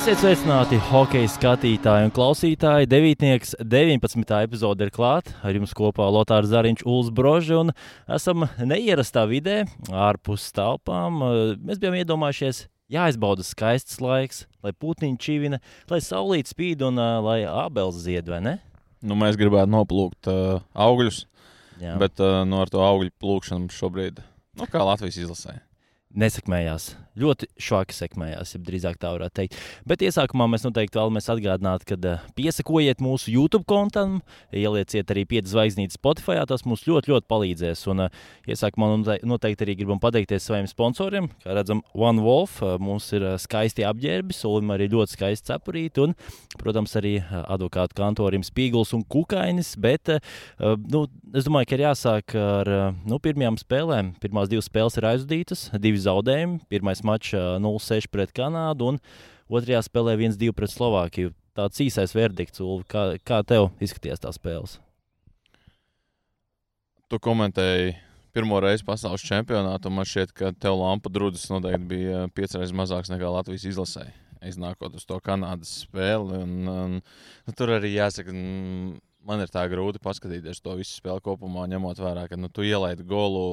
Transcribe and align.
Esiet 0.00 0.22
sveicināti 0.22 0.78
hokeja 0.88 1.28
skatītāji 1.28 2.06
un 2.08 2.12
klausītāji. 2.16 2.86
Devītnieks 2.88 3.50
19. 3.60 4.22
epizode 4.46 4.86
ir 4.86 4.92
klāta. 4.94 5.34
Ar 5.44 5.52
jums 5.52 5.74
kopā 5.76 6.06
Lotārs 6.08 6.48
Zariņš, 6.48 6.86
Uls 6.88 7.10
Broži 7.12 7.58
un 7.58 7.74
esam 8.08 8.46
neierastā 8.64 9.26
vidē, 9.28 9.58
ārpus 9.92 10.46
telpām. 10.56 11.20
Mēs 11.60 11.82
bijām 11.84 11.98
iedomājušies, 12.00 12.62
jāizbauda 12.96 13.44
skaists 13.44 14.00
laiks, 14.00 14.46
lai 14.64 14.72
putniņi 14.72 15.20
čivina, 15.20 15.60
lai 15.92 16.00
saulīt 16.00 16.48
spīd 16.48 16.80
un 16.88 16.96
uh, 16.96 17.20
lai 17.26 17.42
abels 17.44 18.00
zied, 18.00 18.32
vai 18.32 18.40
ne? 18.48 18.58
Nu, 19.04 19.20
mēs 19.20 19.36
gribētu 19.36 19.68
noplūkt 19.76 20.32
uh, 20.32 20.64
augļus, 20.80 21.26
Jā. 21.76 22.00
bet 22.00 22.24
uh, 22.24 22.40
no 22.48 22.64
ar 22.64 22.72
to 22.72 22.80
augļu 22.80 23.12
plūkšanu 23.20 23.68
šobrīd, 23.76 24.24
nu, 24.56 24.64
kā 24.64 24.80
Latvijas 24.80 25.20
izlasē. 25.26 25.60
Nesekmējās. 26.16 26.94
Ļoti 27.20 27.48
švaki 27.60 27.96
sekmējās, 27.96 28.54
ja 28.54 28.60
drīzāk 28.64 28.96
tā 29.00 29.10
varētu 29.12 29.36
teikt. 29.36 29.56
Bet 29.88 30.02
iesākumā 30.04 30.46
mēs 30.50 30.64
noteikti 30.64 30.96
vēlamies 30.96 31.28
atgādināt, 31.32 31.84
ka 31.88 31.98
uh, 31.98 32.22
piesakojiet 32.38 33.02
mūsu 33.04 33.32
YouTube 33.34 33.66
kontam, 33.68 34.20
ielieciet 34.56 35.10
arī 35.12 35.26
5 35.28 35.50
zvaigznītes 35.52 35.98
Spotify. 36.00 36.38
Tas 36.48 36.64
mums 36.64 36.86
ļoti, 36.88 37.12
ļoti 37.12 37.28
palīdzēs. 37.30 37.84
Un 37.92 38.06
uh, 38.06 38.22
iesākumā 38.48 38.88
note- 38.94 39.18
noteikti 39.26 39.66
arī 39.66 39.76
gribam 39.82 40.00
pateikties 40.02 40.48
saviem 40.48 40.68
sponsoriem. 40.70 41.28
Kā 41.44 41.58
redzam, 41.58 41.82
One 41.92 42.24
Wolf 42.24 42.60
uh, 42.64 42.78
mums 42.80 43.10
ir 43.16 43.26
skaisti 43.42 43.84
apģērbi, 43.88 44.36
Solim 44.36 44.72
arī 44.72 44.88
ļoti 44.94 45.18
skaisti 45.18 45.52
cepurīti. 45.52 46.06
Un, 46.06 46.16
protams, 46.60 46.96
arī 46.98 47.18
advokātu 47.42 47.98
kantorim 48.00 48.46
Spīgls 48.46 48.94
un 48.96 49.04
Kukainis. 49.04 49.74
Bet 49.80 50.08
nu, 50.60 51.04
es 51.36 51.46
domāju, 51.46 51.68
ka 51.68 51.76
ir 51.76 51.84
jāsāk 51.84 52.34
ar 52.38 52.70
nu, 53.08 53.18
pirmajām 53.22 53.58
spēlēm. 53.60 54.12
Pirmās 54.22 54.50
divas 54.50 54.68
spēles 54.70 54.96
ir 54.98 55.06
aizvadītas, 55.10 55.66
divi 55.82 56.00
zaudējumi. 56.02 56.60
Pirmais 56.72 57.02
mačs 57.10 57.34
uh, 57.36 57.58
0-6 57.62 58.10
pret 58.14 58.32
Kanādu 58.36 58.94
un 58.94 59.00
otrajā 59.50 59.82
spēlē 59.86 60.16
1-2 60.18 60.54
pret 60.56 60.72
Slovākiju. 60.72 61.34
Tāds 61.58 61.82
īsais 61.82 62.14
verdikts, 62.14 62.62
Ulvi, 62.62 62.86
kā, 62.88 63.02
kā 63.26 63.42
tev 63.44 63.72
izskatījās 63.82 64.22
tās 64.22 64.38
spēles? 64.38 64.78
Tu 67.10 67.18
komentēji 67.18 67.96
pirmo 68.32 68.60
reizi 68.62 68.86
pasaules 68.86 69.24
čempionātu, 69.26 69.90
un 69.90 69.98
man 69.98 70.06
šķiet, 70.06 70.32
ka 70.36 70.52
tev 70.54 70.78
lampu 70.78 71.10
drudzes 71.12 71.50
noteikti 71.50 71.88
bija 71.90 72.24
piecreiz 72.34 72.70
mazāks 72.76 73.10
nekā 73.10 73.32
Latvijas 73.34 73.66
izlasē. 73.72 74.06
Iznākot 74.46 74.94
uz 74.96 75.04
to 75.04 75.18
Kanādas 75.20 75.72
spēli. 75.82 76.38
Un, 76.38 76.52
un, 76.70 76.94
nu, 77.02 77.54
tur 77.58 77.74
arī 77.74 77.90
jāsaka, 77.96 78.32
mm, 78.32 78.94
man 79.26 79.40
ir 79.44 79.50
tā 79.52 79.66
grūti 79.70 80.00
paskatīties 80.02 80.62
to 80.64 80.74
visu 80.78 80.96
spēli 80.96 81.20
kopumā, 81.24 81.66
ņemot 81.70 81.98
vērā, 82.00 82.26
ka 82.30 82.36
nu, 82.40 82.48
tu 82.48 82.62
ielaidi 82.66 83.04
golu 83.04 83.44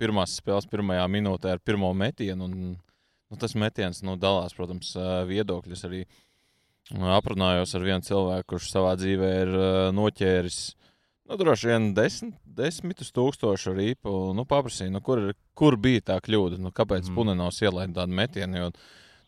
pirmās 0.00 0.38
spēles 0.40 0.66
pirmajā 0.70 1.04
minūtē 1.12 1.52
ar 1.54 1.58
pirmo 1.64 1.92
metienu. 1.94 2.44
Un, 2.48 2.54
nu, 3.30 3.36
tas 3.40 3.54
metiens 3.54 4.02
nu, 4.06 4.16
dalās, 4.16 4.54
protams, 4.56 4.94
viedokļus 5.28 5.84
arī. 5.90 6.04
Aprunājos 6.90 7.74
ar 7.78 7.84
vienu 7.86 8.02
cilvēku, 8.02 8.48
kurš 8.54 8.70
savā 8.72 8.96
dzīvē 8.98 9.28
ir 9.44 9.50
noķēris 9.94 10.56
nu, 11.30 11.36
droši 11.38 11.68
vien 11.70 11.84
desmit, 11.94 12.34
desmitus 12.58 13.12
tūkstošu 13.14 13.76
rīpu. 13.76 14.14
Nu, 14.34 14.42
paprasīju, 14.48 14.90
nu, 14.96 15.00
kur, 15.04 15.20
ir- 15.30 15.36
kur 15.54 15.76
bija 15.78 16.00
tā 16.08 16.16
kļūda? 16.24 16.58
Nu, 16.58 16.72
kāpēc 16.74 17.04
Mm. 17.06 17.12
mm. 17.12 17.14
Punenovs 17.20 17.60
ielaida 17.62 18.00
tādu 18.00 18.16
metienu? 18.18 18.56
Jo, 18.58 18.70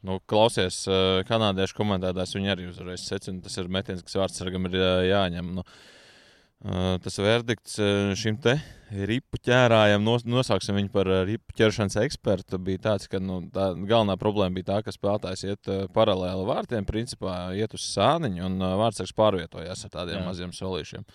nu, 0.06 0.19
klausies, 0.28 0.83
uh, 0.91 1.22
kanādiešu 1.28 1.78
komentētājs, 1.78 2.36
viņi 2.39 2.55
arī 2.55 2.69
uzreiz 2.70 3.06
secina, 3.06 3.42
tas 3.45 3.58
ir 3.61 3.70
metiens, 3.72 4.05
kas 4.05 4.19
vārdsargam 4.19 4.69
ir 4.70 4.78
uh, 4.78 5.00
jāņem. 5.06 5.50
Nu, 5.59 5.64
uh, 5.64 6.94
tas 7.03 7.19
verdikts 7.22 7.78
šim 8.19 8.39
te 8.42 8.56
ripu 8.92 9.39
ķērājam, 9.41 10.03
nos, 10.05 10.25
nosauksim 10.28 10.76
viņu 10.76 10.91
par 10.93 11.09
ripu 11.26 11.54
ķeršanas 11.56 11.97
ekspertu, 12.03 12.59
bija 12.62 12.82
tāds, 12.91 13.09
ka 13.10 13.19
nu, 13.22 13.41
tā 13.54 13.71
galvenā 13.75 14.19
problēma 14.21 14.59
bija 14.59 14.69
tā, 14.69 14.81
ka 14.84 14.94
spēlētājs 14.94 15.44
iet 15.49 15.71
paralēli 15.94 16.44
vārtiem, 16.50 16.87
principā 16.87 17.37
iet 17.56 17.75
uz 17.78 17.87
sāniņu, 17.94 18.44
un 18.50 18.66
vārdsargs 18.82 19.15
pārvietojās 19.16 19.87
ar 19.87 19.94
tādiem 19.97 20.21
Jā. 20.21 20.26
Maziem 20.28 20.53
solīšiem. 20.55 21.06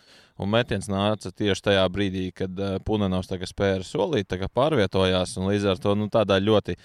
Un 0.42 0.52
metiens 0.54 0.90
nāca 0.90 1.32
tieši 1.32 1.70
tajā 1.70 1.86
brīdī, 1.94 2.28
kad 2.36 2.58
Punenovs 2.86 3.30
kā 3.30 3.50
spēra 3.50 3.86
solīt, 3.86 4.28
tā 4.30 4.42
kā 4.42 4.50
pārvietojās, 4.50 5.38
un 5.38 5.52
līdz 5.52 5.70
ar 5.74 5.82
to 5.82 5.96
nu, 5.98 6.10
tādā 6.14 6.42
ļoti 6.42 6.78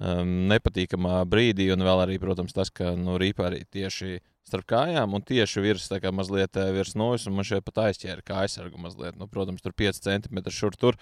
um, 0.00 0.32
nepatīkamā 0.52 1.20
brīdī, 1.30 1.70
un 1.74 1.84
vēl 1.86 2.06
arī, 2.06 2.20
protams, 2.22 2.54
tas, 2.56 2.72
ka 2.74 2.94
nu, 2.98 3.18
rīpa 3.20 3.48
arī 3.50 3.64
tieši 3.72 4.18
starp 4.46 4.68
kājām 4.70 5.16
un 5.16 5.24
tieši 5.26 5.62
virs, 5.64 5.88
tā 5.90 5.98
kā 6.02 6.12
mazliet 6.14 6.56
eh, 6.60 6.70
virs 6.74 6.94
nojas, 6.98 7.26
un 7.26 7.36
man 7.38 7.46
šeit 7.46 7.66
pat 7.66 7.88
aizķēra 7.88 8.22
kā 8.26 8.44
aizsargu 8.44 8.78
mazliet. 8.78 9.18
Nu, 9.18 9.28
protams, 9.30 9.64
tur 9.64 9.74
5 9.74 10.02
centimetri 10.04 10.54
šur 10.54 10.76
tur. 10.78 10.98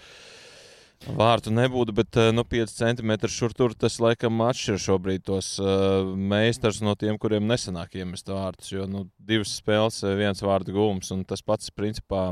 Vārtu 1.05 1.51
nebūtu, 1.53 1.93
bet 1.93 2.17
eh, 2.17 2.31
nu, 2.33 2.45
5 2.49 2.73
centimetri 2.73 3.29
šur 3.29 3.53
tur 3.53 3.75
tas 3.77 3.99
laikam 4.01 4.41
atšķir 4.47 4.81
šobrīd 4.81 5.25
tos 5.27 5.51
uh, 5.61 6.07
meistars 6.15 6.81
no 6.81 6.95
tiem, 6.97 7.19
kuriem 7.21 7.45
nesanāk 7.45 7.99
iemest 7.99 8.31
vārtus. 8.31 8.71
Jo 8.73 8.89
nu, 8.89 9.05
divas 9.19 9.53
spēles, 9.59 10.01
viens 10.17 10.41
vārdu 10.41 10.73
gūms 10.73 11.13
un 11.13 11.21
tas 11.29 11.45
pats 11.45 11.69
principā 11.75 12.31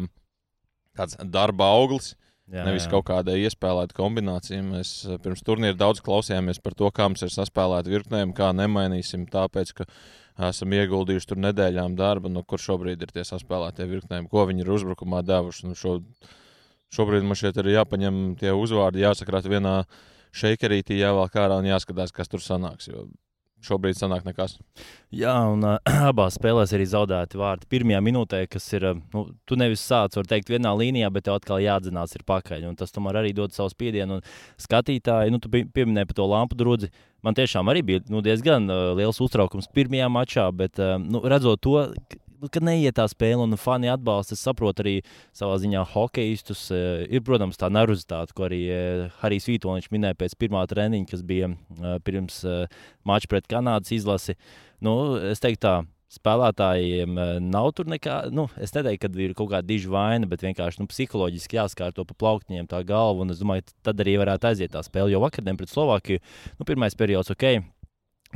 kāds 0.97 1.19
darba 1.21 1.69
auglis. 1.75 2.13
Jā, 2.51 2.65
Nevis 2.67 2.89
kaut 2.91 3.05
kāda 3.07 3.37
iespēlēta 3.39 3.95
kombinācija. 3.95 4.59
Mēs 4.65 4.91
eh, 5.07 5.15
pirms 5.23 5.45
turnīra 5.47 5.77
daudz 5.79 6.01
klausījāmies 6.03 6.59
par 6.63 6.75
to, 6.75 6.89
kā 6.91 7.07
mums 7.07 7.23
ir 7.23 7.31
saspēlēta 7.31 7.91
virknēm, 7.91 8.33
kā 8.35 8.49
nemainīsim, 8.55 9.23
tāpēc, 9.31 9.71
ka 9.77 9.87
esam 10.49 10.75
ieguldījuši 10.75 11.29
tur 11.29 11.39
nedēļām 11.39 11.95
darba, 11.95 12.31
nu, 12.33 12.43
kur 12.43 12.59
šobrīd 12.59 13.05
ir 13.05 13.13
tie 13.15 13.23
saspēlētie 13.27 13.87
virknēm, 13.87 14.27
ko 14.31 14.43
viņi 14.49 14.65
ir 14.65 14.73
uzbrukumā 14.75 15.23
devuši. 15.23 15.69
Nu, 15.69 15.79
šo, 15.79 15.97
šobrīd 16.93 17.23
man 17.29 17.39
šeit 17.39 17.61
ir 17.63 17.71
jāpaņem 17.77 18.23
tie 18.41 18.51
uzvārdi, 18.51 19.05
jāsakrāt 19.05 19.47
vienā 19.47 19.79
šeikerītī, 20.35 20.99
jāvēl 20.99 21.29
ārā 21.29 21.61
un 21.61 21.71
jāskatās, 21.71 22.11
kas 22.11 22.31
tur 22.31 22.43
sanāks. 22.43 22.91
Jo 22.91 23.07
šobrīd 23.65 23.97
sanāk 23.97 24.25
nekas. 24.27 24.57
Jā, 25.13 25.33
un 25.53 25.63
uh, 25.67 25.77
abās 26.11 26.37
spēlēs 26.39 26.73
arī 26.75 26.87
zaudēti 26.89 27.39
vārti. 27.39 27.69
Pirmajā 27.71 28.01
minūtē, 28.05 28.43
kas 28.51 28.67
ir, 28.75 28.89
nu, 29.13 29.25
tu 29.49 29.57
nevis 29.59 29.83
sāc, 29.85 30.17
var 30.19 30.29
teikt, 30.29 30.51
vienā 30.53 30.73
līnijā, 30.77 31.11
bet 31.13 31.27
tev 31.27 31.39
atkal 31.39 31.61
jādzinās 31.63 32.15
ir 32.17 32.25
pakaļ. 32.29 32.67
Un 32.71 32.77
tas 32.79 32.93
tomēr 32.95 33.21
arī 33.23 33.33
dod 33.37 33.55
savu 33.55 33.71
spiedienu. 33.73 34.19
Un 34.19 34.61
skatītāji, 34.61 35.33
nu, 35.33 35.41
tu 35.43 35.51
pi- 35.53 35.65
pieminēji 35.69 36.11
par 36.11 36.19
to 36.19 36.29
lampu 36.29 36.59
drudzi. 36.59 36.91
Man 37.23 37.37
tiešām 37.37 37.69
arī 37.71 37.85
bija 37.87 38.03
nu, 38.11 38.19
diezgan 38.25 38.67
uh, 38.67 38.91
liels 38.99 39.21
uztraukums 39.23 39.69
pirmajā 39.73 40.09
mačā, 40.11 40.49
bet 40.55 40.81
uh, 40.81 40.97
nu, 40.99 41.23
redzot 41.23 41.61
to, 41.63 41.77
ka- 42.51 42.63
neiet 42.63 42.97
tā 42.99 43.05
spēle 43.11 43.43
un 43.45 43.55
fani 43.59 43.91
atbalsta, 43.91 44.33
es 44.33 44.43
saprotu 44.43 44.83
arī 44.83 44.95
savā 45.35 45.55
ziņā 45.61 45.85
hokeistus. 45.93 46.65
Uh, 46.73 47.05
ir, 47.07 47.23
protams, 47.25 47.59
tā 47.59 47.69
nervozitāte, 47.73 48.35
ko 48.35 48.47
arī 48.49 48.61
uh, 48.67 49.07
Harijs 49.21 49.47
Vītoniņš 49.51 49.89
minēja 49.93 50.19
pēc 50.19 50.35
pirmā 50.39 50.65
treniņa, 50.67 51.09
kas 51.11 51.23
bija 51.23 51.51
uh, 51.53 51.97
pirms 52.03 52.41
mača 53.07 53.29
pret 53.31 53.47
Kanādas 53.47 53.93
izlasi. 53.95 54.35
Nu, 54.83 55.15
es 55.31 55.39
teiktu, 55.43 55.63
tā 55.63 55.75
spēlētājiem 56.13 57.17
nav 57.49 57.71
tur 57.73 57.87
nekā. 57.89 58.29
Nu, 58.33 58.47
es 58.61 58.73
neteiktu, 58.75 59.09
ka 59.09 59.21
ir 59.23 59.35
kaut 59.37 59.49
kāda 59.53 59.65
diža 59.65 59.89
vaina, 59.93 60.29
bet 60.29 60.43
vienkārši 60.45 60.83
nu, 60.83 60.87
psiholoģiski 60.91 61.57
jāskārto 61.57 62.05
pa 62.05 62.13
plauktiem 62.13 62.67
tā 62.69 62.83
galva. 62.85 63.25
Un 63.25 63.33
es 63.33 63.41
domāju, 63.41 63.65
tad 63.85 64.01
arī 64.03 64.17
varētu 64.21 64.51
aiziet 64.51 64.75
tā 64.75 64.83
spēle. 64.85 65.09
Jo 65.13 65.23
vakardien 65.23 65.57
pret 65.57 65.73
Slovākiju, 65.73 66.21
nu, 66.59 66.67
pirmais 66.69 66.97
periods, 66.99 67.33
ok. 67.33 67.72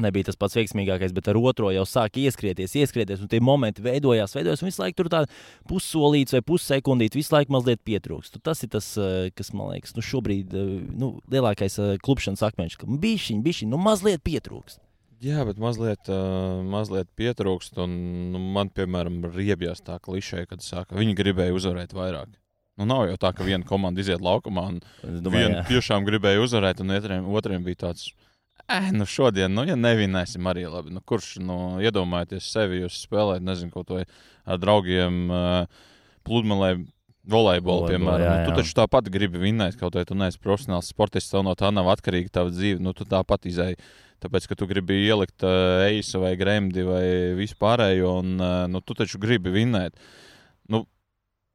Nebija 0.03 0.30
tas 0.30 0.40
pats 0.40 0.58
veiksmīgākais, 0.58 1.13
bet 1.16 1.30
ar 1.31 1.40
otro 1.40 1.72
jau 1.74 1.85
sāk 1.88 2.19
ieskrieties, 2.22 2.75
ieskrieties, 2.80 3.22
un 3.24 3.31
tie 3.31 3.41
momenti 3.44 3.84
veidojās, 3.85 4.35
veidojās. 4.38 4.63
Un 4.63 4.72
visu 4.72 4.84
laiku 4.84 5.02
tur 5.02 5.12
tāda 5.13 5.31
pussolīts 5.69 6.35
vai 6.38 6.44
pussekundīte, 6.46 7.19
visu 7.19 7.35
laiku 7.35 7.56
mazliet 7.58 7.84
pietrūkst. 7.88 8.38
Tu 8.38 8.44
Tas 8.47 8.63
ir 8.63 8.72
tas, 8.72 8.90
eh, 8.97 9.30
kas 9.36 9.52
man 9.53 9.74
liekas, 9.74 9.96
nu, 9.97 10.06
šobrīd 10.06 10.53
eh, 10.56 10.74
nu, 10.97 11.18
lielākais 11.34 11.80
eh, 11.84 11.96
klupšanas 12.03 12.46
akmeņš, 12.47 12.78
ka 12.80 12.88
bišķiņ, 12.88 13.41
bišķiņ, 13.44 13.72
nu, 13.74 13.81
mazliet 13.81 14.24
pietrūkst. 14.24 14.80
Jā, 15.24 15.41
bet 15.47 15.57
mazliet, 15.57 16.09
uh, 16.13 16.59
mazliet 16.62 17.07
pietrūkst. 17.18 17.80
Un, 17.81 17.94
nu, 18.36 18.42
man, 18.54 18.69
piemēram, 18.69 19.24
riebjās 19.33 19.81
tā 19.81 19.98
klišē, 20.04 20.44
kad 20.45 20.62
saka, 20.62 20.94
viņi 21.00 21.16
gribēja 21.18 21.56
uzvarēt 21.57 21.95
vairāk. 21.98 22.36
Nu, 22.77 22.86
nav 22.86 23.07
jau 23.10 23.18
tā, 23.18 23.31
ka 23.33 23.45
viena 23.45 23.66
komanda 23.66 24.04
iziet 24.04 24.21
laukumā 24.21 24.68
un 24.69 24.77
domāju, 25.01 25.31
viena 25.33 25.62
jā. 25.63 25.66
tiešām 25.71 26.06
gribēja 26.06 26.44
uzvarēt, 26.44 26.83
un 26.86 26.94
otriem, 26.94 27.30
otriem 27.39 27.66
bija 27.66 27.88
tāds. 27.88 28.12
Eh, 28.68 28.90
nu 28.92 29.06
šodien, 29.08 29.54
nu, 29.56 29.64
ja 29.64 29.78
nevinēsim 29.80 30.44
arī 30.52 30.66
labi, 30.68 30.92
nu, 30.92 31.00
kurš, 31.08 31.38
nu, 31.40 31.78
iedomājieties 31.80 32.50
sevi, 32.52 32.81
jūs 32.81 32.98
spēlējat, 33.06 33.46
nezinu, 33.48 33.72
kaut 33.72 33.94
vai 33.96 34.02
ar 34.44 34.60
draugiem 34.60 35.22
uh, 35.31 35.86
pludmalē, 36.28 36.74
volejbolu, 37.28 37.88
piemēram. 37.94 38.25
jā, 38.25 38.34
Nu, 38.34 38.50
tu 38.50 38.52
jā. 38.52 38.58
taču 38.60 38.75
tāpat 38.75 39.08
gribi 39.12 39.40
vinnēt, 39.40 39.78
kaut 39.80 39.96
vai 39.96 40.04
tu 40.08 40.18
neesi 40.19 40.42
profesionāls 40.44 40.92
sportists, 40.92 41.31
tev 41.31 41.46
no 41.48 41.54
tā 41.60 41.72
nav 41.72 41.88
atkarīga 41.94 42.34
tava 42.40 42.52
dzīve, 42.52 42.84
nu, 42.84 42.92
tu 42.96 43.08
tāpat 43.08 43.48
izēji. 43.48 43.80
Tāpēc, 44.24 44.50
ka 44.50 44.58
tu 44.60 44.68
gribi 44.68 45.00
ielikt 45.06 45.46
uh, 45.46 45.86
eisu 45.88 46.24
vai 46.24 46.34
gremdi 46.40 46.84
vai 46.84 47.06
vispārējo, 47.38 48.14
un 48.24 48.36
uh, 48.42 48.60
nu, 48.72 48.84
tu 48.84 48.98
taču 48.98 49.22
gribi 49.22 49.54
vinnēt. 49.54 49.96
Nu, 50.68 50.84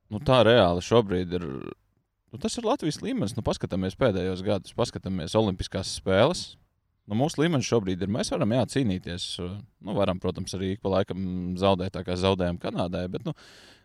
nu, 0.09 0.23
tā 0.25 0.41
reāli 0.49 0.85
šobrīd 0.87 1.37
ir. 1.41 1.49
Nu, 2.33 2.41
tas 2.41 2.57
ir 2.57 2.65
Latvijas 2.65 3.03
līmenis. 3.05 3.35
Nu, 3.37 3.45
paskatāmies 3.45 3.99
pēdējos 4.01 4.45
gados, 4.47 4.77
paskatāmies 4.79 5.37
Olimpiskās 5.37 5.91
spēles. 5.99 6.53
Nu, 7.11 7.17
mūsu 7.19 7.43
līmenis 7.43 7.67
šobrīd 7.67 8.05
ir. 8.05 8.11
Mēs 8.13 8.31
varam 8.31 8.53
jā, 8.55 8.63
cīnīties. 8.77 9.25
uh, 9.43 9.57
Nu, 9.83 9.97
varam, 9.99 10.21
protams, 10.23 10.55
arī 10.55 10.75
ik 10.77 10.85
pa 10.85 10.93
laikam 10.93 11.57
zaudēt, 11.59 11.97
tā 11.97 12.05
kā 12.07 12.15
zaudējām 12.19 12.61
Kanādai. 12.63 13.09
Bet, 13.11 13.27
nu, 13.27 13.35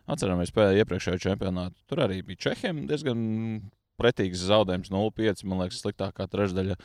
atceramies 0.06 0.54
pēdējo 0.54 0.84
iepriekšējo 0.84 1.24
čempionātu. 1.26 1.74
Tur 1.90 2.04
arī 2.06 2.20
bija 2.26 2.48
Čehiem 2.48 2.84
diezgan 2.88 3.20
pretīgs 3.98 4.44
zaudējums 4.46 4.92
0,5. 4.94 5.42
Man 5.50 5.64
liekas, 5.64 5.80
sliktākā 5.82 6.28
trešdaļa, 6.30 6.78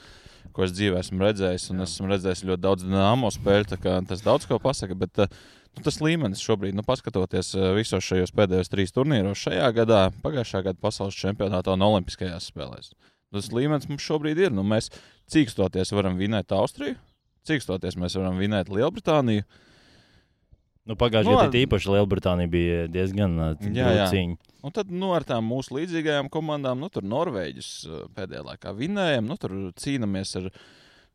ko 0.55 0.65
es 0.65 0.73
dzīvē 0.73 1.03
esmu 1.03 1.21
redzējis. 1.21 1.69
Un 1.69 1.83
Jā. 1.83 1.89
esmu 1.89 2.09
redzējis 2.09 2.45
ļoti 2.49 2.65
daudz 2.65 2.87
dīnāmo 2.87 3.29
spēļu. 3.33 3.77
Tas 4.09 4.25
daudz 4.25 4.49
ko 4.49 4.57
pasaka. 4.63 4.97
Bet, 4.97 5.21
uh, 5.21 5.41
nu, 5.77 5.85
tas 5.85 6.01
līmenis 6.01 6.41
šobrīd, 6.41 6.73
nu, 6.73 6.85
paskatoties 6.87 7.53
uh, 7.59 7.69
visos 7.77 8.09
šajos 8.09 8.33
pēdējos 8.33 8.73
trīs 8.73 8.95
turnīros, 8.95 9.45
šajā 9.45 9.69
gadā, 9.77 10.07
pagājušā 10.25 10.65
gada 10.71 10.81
pasaules 10.81 11.21
čempionātā 11.21 11.77
un 11.77 11.85
Olimpiskajās 11.91 12.49
spēlēs. 12.49 12.95
Tas 13.33 13.53
līmenis 13.53 13.89
mums 13.89 14.05
šobrīd 14.05 14.41
ir. 14.47 14.51
Nu, 14.53 14.65
mēs 14.65 14.91
cīkstoties 15.31 15.93
varam 15.95 16.17
vinēt 16.19 16.51
Austriju, 16.55 16.97
cīkstoties 17.47 17.99
mēs 17.99 18.17
varam 18.19 18.41
vinēt 18.41 18.71
Lielbritāniju. 18.73 19.45
Nu, 20.83 20.97
Pagājušajā 20.99 21.37
gadā 21.37 21.47
nu, 21.47 21.59
īpaši 21.63 21.91
Lielbritānija 21.93 22.51
bija 22.51 22.79
diezgan 22.91 23.37
cīņa. 24.11 24.53
Un 24.67 24.73
tad 24.75 24.91
nu, 24.91 25.13
ar 25.15 25.23
tām 25.27 25.45
mūsu 25.47 25.77
līdzīgajām 25.77 26.27
komandām, 26.31 26.81
nu, 26.83 26.89
tur 26.91 27.07
Norvēģis 27.07 27.69
pēdējā 28.17 28.43
laikā 28.49 28.73
vinējām, 28.75 29.27
nu, 29.29 29.37
tur 29.39 29.55
cīnāmies 29.79 30.35
ar 30.41 30.49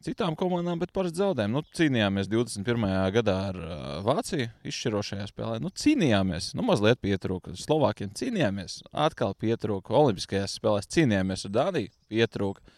citām 0.04 0.36
komandām, 0.38 0.78
bet 0.80 0.92
parasti 0.94 1.20
zaudējām. 1.20 1.52
Nu, 1.56 1.62
cīnījāmies 1.76 2.30
21. 2.30 2.86
gadā 3.18 3.36
ar 3.50 3.60
uh, 3.60 3.86
Vāciju 4.06 4.48
izšķirošajā 4.70 5.28
spēlē. 5.30 5.60
Nu, 5.64 5.72
cīnījāmies, 5.74 6.52
nu, 6.56 6.64
mazliet 6.68 7.00
pietrūka. 7.04 7.52
Slovākiem 7.58 8.12
cīnījāmies, 8.18 8.80
atkal 9.06 9.36
pietrūka. 9.36 9.96
Olimpiskajās 10.00 10.56
spēlēs 10.60 10.90
cīnījāmies 10.94 11.44
ar 11.48 11.56
Dāniju, 11.58 11.92
pietrūka. 12.12 12.77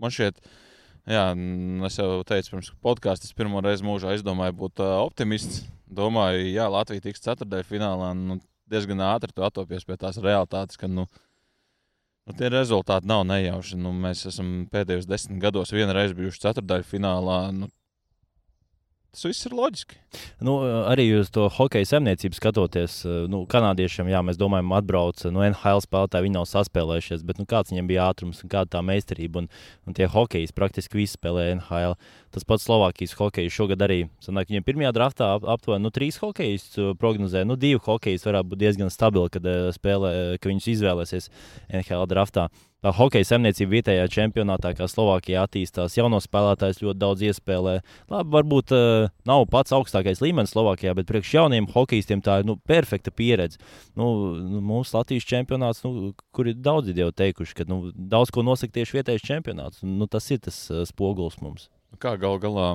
Man 0.00 0.12
šķiet, 0.14 0.40
Jā, 1.08 1.30
es 1.88 1.96
jau 1.96 2.20
teicu, 2.28 2.52
pirms 2.52 2.68
podkāstā 2.84 3.28
es 3.28 3.36
pirmo 3.36 3.62
reizi 3.64 3.84
mūžā 3.86 4.12
izdomāju 4.18 4.56
būt 4.60 4.82
uh, 4.84 4.98
optimists. 5.00 5.64
Domāju, 5.90 6.44
jā, 6.52 6.68
Latvija 6.70 7.02
tiks 7.06 7.24
ceturtajā 7.24 7.66
finālā. 7.66 8.12
Nu, 8.14 8.36
diezgan 8.70 9.00
ātri 9.08 9.32
tu 9.34 9.42
atopies 9.42 9.86
pie 9.88 9.96
tās 9.98 10.20
realitātes, 10.22 10.78
ka 10.78 10.86
nu, 10.90 11.06
nu, 12.28 12.36
tie 12.38 12.50
rezultāti 12.52 13.08
nav 13.10 13.24
nejauši. 13.26 13.80
Nu, 13.80 13.94
mēs 13.96 14.26
esam 14.30 14.68
pēdējos 14.70 15.08
desmit 15.10 15.40
gados 15.42 15.74
vienreiz 15.74 16.14
bijuši 16.14 16.44
ceturtajā 16.44 16.86
finālā. 16.92 17.40
Nu, 17.56 17.70
Tas 19.10 19.24
viss 19.26 19.46
ir 19.48 19.54
loģiski. 19.58 19.96
Nu, 20.46 20.52
arī 20.86 21.08
uz 21.18 21.32
to 21.34 21.48
hokeja 21.50 21.88
saimniecību 21.90 22.36
skatoties, 22.38 23.00
nu, 23.30 23.40
kanādiešiem, 23.50 24.06
jā, 24.12 24.20
mēs 24.22 24.38
domājam, 24.38 24.70
atbrauc 24.78 25.24
no 25.34 25.42
NHL 25.42 25.82
spēlētāji, 25.82 26.28
viņi 26.28 26.36
nav 26.36 26.46
saspēlējušies, 26.46 27.24
bet 27.26 27.40
nu, 27.42 27.46
kāds 27.50 27.74
viņiem 27.74 27.90
bija 27.90 28.06
ātrums 28.12 28.44
un 28.44 28.52
kāda 28.52 28.76
tā 28.76 28.84
meistarība. 28.86 29.42
Un, 29.42 29.50
un 29.90 29.98
tie 29.98 30.06
hokeji 30.10 30.52
praktiski 30.54 31.00
visi 31.02 31.18
spēlē 31.18 31.48
NHL. 31.56 31.98
Tas 32.30 32.46
pats 32.46 32.68
Slovākijas 32.68 33.16
hokeja 33.18 33.50
šogad 33.50 33.82
arī. 33.82 34.04
Sanāk, 34.22 34.52
viņiem 34.52 34.66
pirmajā 34.68 34.94
draftā 34.94 35.32
aptuveni 35.42 35.88
nu, 35.88 35.90
trīs 35.94 36.20
hokejus 36.22 36.70
prognozē. 37.02 37.42
Nu, 37.42 37.58
divi 37.58 37.82
hokejus 37.82 38.28
varētu 38.30 38.52
būt 38.52 38.62
diezgan 38.62 38.94
stabili, 38.94 39.34
kad, 39.34 39.46
spēlē, 39.74 40.12
ka 40.38 40.54
viņus 40.54 40.70
izvēlēsies 40.76 41.32
NHL 41.82 42.06
draftā 42.14 42.46
tā 42.84 42.92
hokeja 42.96 43.28
saimniecība 43.28 43.76
vietējā 43.76 44.06
čempionātā, 44.12 44.72
kā 44.76 44.88
Slovākijā 44.90 45.44
attīstās. 45.46 45.96
Jauno 45.98 46.20
spēlētājs 46.22 46.82
ļoti 46.82 47.00
daudz 47.00 47.24
iespēlē. 47.30 47.76
Labi, 48.12 48.32
varbūt 48.36 48.74
uh, 48.76 49.10
nav 49.28 49.46
pats 49.52 49.74
augstākais 49.76 50.22
līmenis 50.24 50.54
Slovākijā, 50.54 50.94
bet 50.98 51.08
priekš 51.10 51.34
jauniem 51.38 51.68
hokeistiem 51.74 52.22
tā 52.24 52.40
ir 52.40 52.48
nu, 52.48 52.56
perfekta 52.70 53.12
pieredze. 53.14 53.60
Nu, 53.98 54.12
nu, 54.40 54.62
mūsu 54.64 54.96
Latvijas 54.96 55.28
čempionāts, 55.28 55.84
nu, 55.86 56.14
kur 56.34 56.50
ir 56.50 56.60
daudzi 56.60 56.96
jau 56.96 57.10
teikuši, 57.12 57.58
ka 57.60 57.68
nu, 57.70 57.82
daudz 57.94 58.32
ko 58.34 58.44
nosaka 58.46 58.80
tieši 58.80 59.00
vietējais 59.00 59.28
čempionāts. 59.28 59.84
Nu, 59.84 60.08
tas 60.10 60.30
ir 60.32 60.42
tas 60.46 60.64
uh, 60.72 60.86
spogulis 60.88 61.40
mums. 61.44 61.68
Kā 62.00 62.14
gal 62.20 62.36
galā 62.38 62.68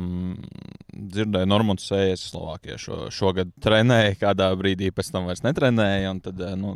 dzirdēju, 0.92 1.48
Normons 1.48 1.86
Sējas 1.88 2.26
Slovākijā 2.34 2.76
šo, 2.82 3.06
šogad 3.16 3.54
trenēja, 3.64 4.18
kādā 4.20 4.50
brīdī 4.60 4.90
pēc 4.92 5.14
tam 5.16 5.30
vairs 5.30 5.44
netrenēja. 5.46 6.12
Tad, 6.26 6.44
nu, 6.60 6.76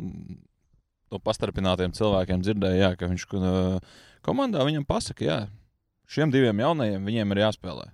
no 1.10 1.20
pastarpinātiem 1.22 1.94
cilvēkiem 1.96 2.42
dzirdēju, 2.44 2.82
jā, 2.82 2.90
ka 2.98 3.08
viņš 3.10 3.26
komandā 4.26 4.66
viņam 4.66 4.86
pasaka, 4.88 5.26
jā, 5.26 5.38
šiem 6.10 6.32
diviem 6.34 6.62
jaunajiem 6.62 7.08
viņiem 7.08 7.34
ir 7.34 7.42
jāspēlē. 7.44 7.88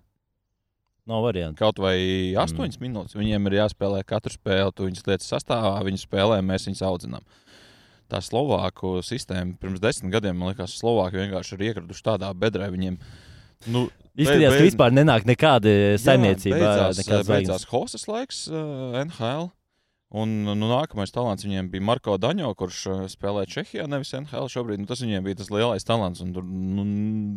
Nav 1.07 1.23
variantu. 1.23 1.61
Kaut 1.61 1.79
vai 1.79 1.97
8 2.35 2.57
mm. 2.59 2.79
minūtes 2.83 3.15
viņiem 3.15 3.45
ir 3.47 3.61
jāspēlē 3.61 4.01
katru 4.07 4.35
spēli, 4.35 4.73
tu 4.75 4.89
viņus 4.89 5.07
lietas 5.07 5.29
sastāvā, 5.31 5.77
viņi 5.87 6.03
spēlē, 6.03 6.41
mēs 6.43 6.67
viņus 6.67 6.83
audzinām. 6.89 7.23
Tā 8.11 8.19
Slovāku 8.23 8.99
sistēma 9.07 9.55
pirms 9.61 9.83
desmit 9.83 10.13
gadiem, 10.15 10.35
man 10.39 10.51
liekas, 10.51 10.75
Slovāki 10.79 11.21
vienkārši 11.23 11.55
ir 11.57 11.65
iekrituši 11.69 12.05
tādā 12.07 12.31
bedrē. 12.39 12.69
Viņiem, 12.75 12.99
nu, 13.71 13.87
Izskatījās, 14.17 14.55
beid... 14.55 14.59
ka 14.59 14.67
vispār 14.67 14.95
nenāk 14.95 15.27
nekāda 15.29 15.73
saimniecība. 16.03 16.59
Jā, 16.59 16.75
beidzās, 16.91 17.31
beidzās 17.31 17.67
Hosas 17.71 18.07
laiks 18.11 18.45
uh, 18.51 18.99
NHL. 19.05 19.51
Un 20.17 20.31
nu, 20.47 20.69
nākamais 20.71 21.11
talants 21.13 21.45
viņiem 21.45 21.67
bija 21.69 21.85
Marko 21.85 22.15
Daņo, 22.17 22.49
kurš 22.57 22.77
uh, 22.89 23.01
spēlē 23.11 23.43
Čehijā, 23.51 23.85
nevis 23.91 24.15
NHL. 24.17 24.47
Šobrīd 24.49 24.81
nu, 24.81 24.87
tas 24.89 25.03
viņiem 25.05 25.27
bija 25.27 25.37
tas 25.43 25.51
lielais 25.53 25.85
talants. 25.85 26.23
Un, 26.25 26.31
tur 26.33 26.47
nu, 26.47 26.85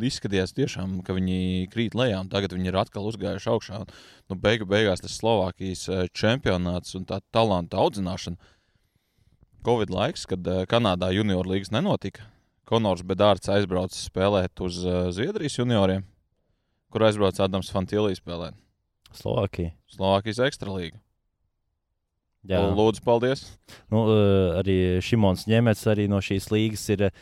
izskatījās, 0.08 0.54
tiešām, 0.56 1.00
ka 1.04 1.16
viņi 1.18 1.68
krīt 1.74 1.98
lejā, 2.00 2.22
un 2.24 2.30
tagad 2.32 2.56
viņi 2.56 2.72
ir 2.72 2.78
atkal 2.80 3.10
uzgājuši 3.10 3.50
augšā. 3.52 3.82
Un, 3.84 3.92
nu, 4.32 4.38
beigu, 4.40 4.68
beigās 4.70 5.04
tas 5.04 5.18
Slovākijas 5.20 5.84
uh, 5.92 6.06
čempionāts 6.16 6.96
un 6.96 7.04
tā 7.10 7.20
talanta 7.36 7.82
audzināšana. 7.84 8.40
Covid 9.68 9.92
laiks, 9.92 10.24
kad 10.32 10.48
uh, 10.48 10.64
Kanādā 10.70 11.12
junior 11.18 11.52
līgas 11.52 11.74
nenotika. 11.76 12.30
Konors 12.70 13.04
Bedārds 13.04 13.52
aizbrauca 13.52 13.98
spēlēt 13.98 14.62
uz 14.62 14.78
Zviedrijas 15.18 15.58
junioriem, 15.58 16.06
kur 16.94 17.10
aizbrauca 17.10 17.50
Adams 17.50 17.74
Fantīlīs 17.74 18.22
spēlēt. 18.22 18.56
Slovākija. 19.18 19.74
Slovākijas 19.90 20.46
ekstralīga. 20.48 21.02
Jā. 22.48 22.62
Lūdzu, 22.72 23.04
paldies. 23.04 23.44
Nu, 23.92 24.06
eh, 24.14 24.62
arī 24.62 24.78
Šimons 25.04 25.44
Ņemets 25.50 25.84
arī 25.92 26.08
no 26.08 26.22
šīs 26.24 26.48
līgas 26.54 26.86
ir 26.94 27.10
eh, 27.10 27.18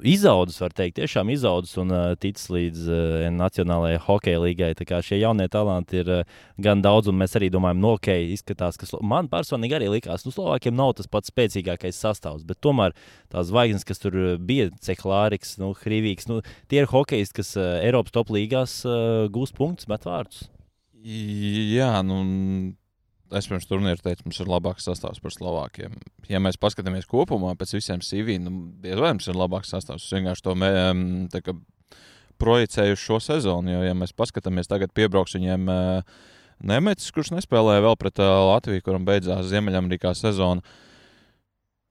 izaudzis, 0.00 0.60
var 0.60 0.72
teikt, 0.76 0.96
tiešām 0.96 1.28
izaudzis 1.32 1.76
un 1.80 1.92
uh, 1.92 2.10
ticis 2.20 2.50
līdz 2.52 2.88
Nacionālajai 3.32 4.00
hokeja 4.04 4.42
līgai. 4.42 4.70
Tā 4.76 4.84
kā 4.88 4.98
šie 5.04 5.16
jaunie 5.22 5.46
talanti 5.48 6.02
ir 6.02 6.10
gan 6.60 6.82
daudz, 6.84 7.08
un 7.08 7.16
mēs 7.16 7.36
arī 7.38 7.48
domājam, 7.52 7.80
no 7.80 7.94
ok, 7.96 8.10
izskatās, 8.34 8.76
ka 8.76 9.00
man 9.00 9.30
personīgi 9.32 9.78
arī 9.78 9.88
likās, 9.94 10.20
ka 10.20 10.28
nu, 10.28 10.36
Slovākiem 10.36 10.76
nav 10.76 10.92
tas 10.98 11.08
pats 11.08 11.32
spēcīgākais 11.32 11.96
sastāvs, 11.96 12.44
bet 12.44 12.60
tomēr 12.60 12.92
tās 13.32 13.48
zvaigznes, 13.48 13.88
kas 13.88 14.04
tur 14.04 14.36
bija, 14.36 14.68
Ceklāriks, 14.84 15.56
nu, 15.64 15.72
Hrīvīgs, 15.80 16.28
nu, 16.28 16.42
tie 16.68 16.84
ir 16.84 16.92
hokejisti, 16.92 17.40
kas 17.40 17.56
Eiropas 17.56 18.12
top 18.12 18.36
līgās 18.36 18.82
gūs 19.32 19.56
punktus, 19.56 19.88
met 19.88 20.04
vārdus. 20.04 20.50
Jā, 21.00 21.94
nu 22.04 22.20
Es 23.34 23.48
pirms 23.50 23.66
turnīra 23.66 23.98
teicu, 23.98 24.28
mums 24.28 24.38
ir 24.38 24.50
labāks 24.50 24.84
sastāvs 24.86 25.18
par 25.22 25.32
Slovākiem. 25.34 25.96
Ja 26.30 26.38
mēs 26.42 26.58
paskatāmies 26.62 27.08
kopumā 27.10 27.56
pēc 27.58 27.74
visiem 27.74 28.02
CV, 28.04 28.36
nu, 28.38 28.68
diez 28.84 29.00
vai 29.02 29.10
mums 29.16 29.26
ir 29.26 29.38
labāks 29.38 29.72
sastāvs. 29.74 30.04
Es 30.06 30.14
vienkārši 30.14 30.44
to 30.46 30.54
mē, 30.54 30.70
kā, 31.42 31.56
projicēju 32.38 33.00
šo 33.02 33.18
sezonu. 33.24 33.74
Jo, 33.74 33.82
ja 33.88 33.96
mēs 33.98 34.14
paskatāmies, 34.14 34.70
tagad 34.70 34.94
piebrauks 34.94 35.34
viņiem 35.38 35.66
Nemets, 36.66 37.10
kurš 37.12 37.34
nespēlēja 37.34 37.82
vēl 37.84 37.98
pret 38.00 38.22
Latviju, 38.22 38.84
kuram 38.86 39.04
beidzās 39.04 39.50
Ziemeļamerikā 39.50 40.14
sezona. 40.16 40.62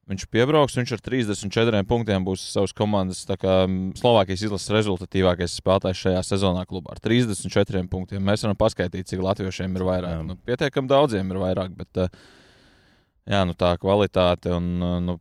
Viņš 0.06 0.28
piebrauks, 0.30 0.76
viņš 0.78 0.92
ar 0.94 1.02
34 1.02 1.80
punktiem 1.90 2.26
būs 2.28 2.44
savas 2.52 2.76
komandas 2.78 3.24
kā, 3.42 3.56
Slovākijas 3.98 4.44
izlases 4.46 4.70
rezultatīvākais 4.76 5.56
spēlētājs 5.58 6.04
šajā 6.04 6.20
sezonā 6.28 6.62
klubā. 6.70 6.94
Ar 6.94 7.02
34 7.02 7.82
punktiem 7.90 8.22
mēs 8.22 8.46
varam 8.46 8.60
paskaidrot, 8.60 9.10
cik 9.10 9.24
latviešiem 9.26 9.80
ir 9.80 9.86
vairāk. 9.88 10.14
Jā. 10.14 10.20
Nu, 10.28 10.38
pietiekami 10.46 10.92
daudziem 10.92 11.34
ir 11.34 11.42
vairāk, 11.42 11.74
bet 11.80 12.02
jā, 12.06 13.42
nu, 13.50 13.58
tā 13.58 13.72
kvalitāte 13.82 14.54
un 14.54 14.70
nu, 15.08 15.18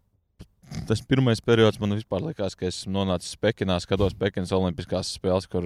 tas 0.85 1.00
pirmais 1.09 1.41
periods 1.41 1.81
man 1.81 1.97
vispār 1.97 2.29
likās, 2.29 2.53
ka 2.53 2.69
esmu 2.69 2.93
nonācis 2.99 3.41
Pekinā, 3.41 3.81
skatos 3.81 4.12
Pekinas 4.21 4.53
Olimpiskās 4.53 5.17
spēles, 5.17 5.49
kur 5.49 5.64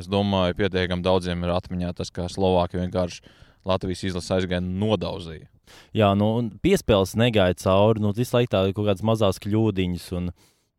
es 0.00 0.08
domāju, 0.08 0.56
pietiekami 0.62 1.04
daudziem 1.04 1.44
ir 1.44 1.52
atmiņā 1.52 1.92
tas, 2.00 2.08
kā 2.08 2.32
Slovākija 2.32 2.86
vienkārši 2.86 3.26
Latvijas 3.68 4.04
izlase 4.08 4.36
aizgāja 4.36 4.62
nodauzīja. 4.64 5.48
Jā, 5.96 6.10
nu, 6.18 6.28
piespēles 6.64 7.14
negāja 7.18 7.56
cauri. 7.62 8.02
Nu, 8.02 8.12
visu 8.16 8.36
laiku 8.36 8.52
tādas 8.54 8.74
kaut 8.76 8.88
kādas 8.88 9.04
mazas 9.06 9.40
kļūdiņas. 9.42 10.08
Un, 10.18 10.32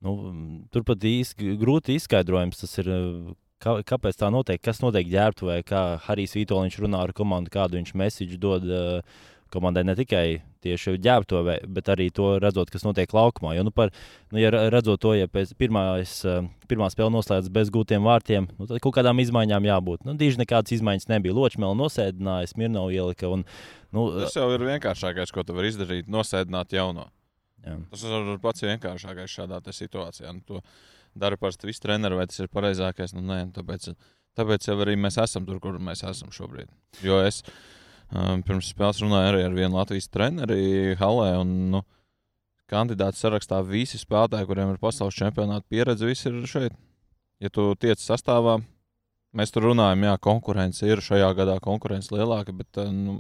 nu, 0.06 0.16
turpat 0.74 1.06
īsti 1.08 1.56
grūti 1.62 1.98
izskaidrojams 2.00 2.62
tas 2.64 2.78
ir. 2.84 2.92
Kā, 3.64 3.78
kāpēc 3.88 4.18
tā 4.20 4.28
notiek? 4.28 4.60
Kas 4.60 4.82
notiek 4.84 5.08
ģērbtuvē? 5.08 5.62
Kā 5.64 5.84
Harijs 6.04 6.34
Vitoļņš 6.36 6.82
runā 6.84 7.06
ar 7.06 7.14
komandu, 7.16 7.54
kādu 7.54 7.78
viņš 7.78 7.94
mēsīju 7.96 8.40
dod 8.44 8.66
uh, 8.68 9.22
komandai 9.54 9.84
ne 9.86 9.96
tikai 9.98 10.42
tieši 10.64 10.96
ģērbto, 11.04 11.42
bet 11.76 11.90
arī 11.92 12.08
to 12.16 12.34
redzot, 12.42 12.72
kas 12.74 12.86
notiek 12.86 13.12
laukumā. 13.14 13.54
Jo, 13.58 13.66
nu, 13.68 13.74
par, 13.76 13.92
nu, 14.34 14.40
ja 14.42 14.52
redzot 14.52 15.02
to, 15.04 15.14
ja 15.18 15.30
pēc 15.32 15.54
pirmās, 15.60 16.16
eh, 16.30 16.48
pirmā 16.70 16.90
spēle 16.94 17.12
noslēdzas 17.14 17.52
bez 17.54 17.72
gūtiem 17.74 18.06
vārtiem, 18.08 18.48
nu, 18.58 18.70
tad 18.70 18.82
kaut 18.84 18.96
kādām 18.98 19.22
izmaiņām 19.24 19.68
jābūt. 19.70 20.08
Nu, 20.08 20.16
Dīži 20.20 20.42
nekādas 20.42 20.76
izmaiņas 20.78 21.10
nebija. 21.12 21.36
Ločmēl 21.38 21.76
nosēdināja, 21.80 22.54
Smirnovu 22.54 22.96
ielika. 22.96 23.30
Un, 23.34 23.46
nu, 23.96 24.08
Tas 24.24 24.40
jau 24.40 24.50
ir 24.56 24.66
vienkāršākais, 24.70 25.36
ko 25.36 25.46
tu 25.46 25.58
vari 25.58 25.74
izdarīt, 25.74 26.10
nosēdināt 26.12 26.76
jauno. 26.76 27.10
Jā. 27.64 27.78
Tas 27.94 28.08
ir 28.08 28.34
pats 28.44 28.66
vienkāršākais 28.66 29.38
šādā 29.38 29.62
situācijā. 29.70 30.34
Nu, 30.36 30.44
to 30.48 30.64
dara 31.16 31.38
parasti 31.40 31.70
visi 31.70 31.84
treneri, 31.84 32.18
vai 32.20 32.28
tas 32.28 32.42
ir 32.44 32.52
pareizākais. 32.52 33.16
Nu, 33.16 33.24
nē, 33.30 33.46
tāpēc, 33.56 33.94
tāpēc 34.40 34.68
jau 34.68 34.76
arī 34.84 34.98
mēs 35.00 35.20
esam 35.24 35.48
tur, 35.48 35.62
kur 35.64 35.80
mēs 35.80 36.04
esam 36.10 36.34
šobrīd. 36.36 36.72
Jo 37.06 37.22
es 37.24 37.44
esmu 37.44 37.82
pirms 38.48 38.70
spēles 38.74 39.02
runāju 39.04 39.32
arī 39.32 39.44
ar 39.48 39.58
vienu 39.58 39.78
Latvijas 39.78 40.10
treneri 40.14 40.96
Halē. 41.00 41.34
Un, 41.42 41.54
nu, 41.74 41.84
kandidātu 42.72 43.20
sarakstā 43.20 43.60
visi 43.66 44.00
spēlētāji, 44.02 44.48
kuriem 44.50 44.74
ir 44.74 44.82
pasaules 44.82 45.18
čempionāta 45.18 45.66
pieredze, 45.70 46.08
visi 46.10 46.30
ir 46.30 46.42
šeit. 46.50 46.78
Ja 47.44 47.52
tu 47.54 47.72
tiec 47.80 48.02
sastāvā, 48.02 48.60
mēs 49.36 49.52
tur 49.54 49.68
runājam, 49.72 50.08
jā, 50.08 50.16
konkurence 50.24 50.88
ir 50.88 51.04
šajā 51.04 51.34
gadā 51.38 51.58
konkurence 51.64 52.14
lielāka, 52.16 52.56
bet 52.56 52.82
nu, 52.94 53.20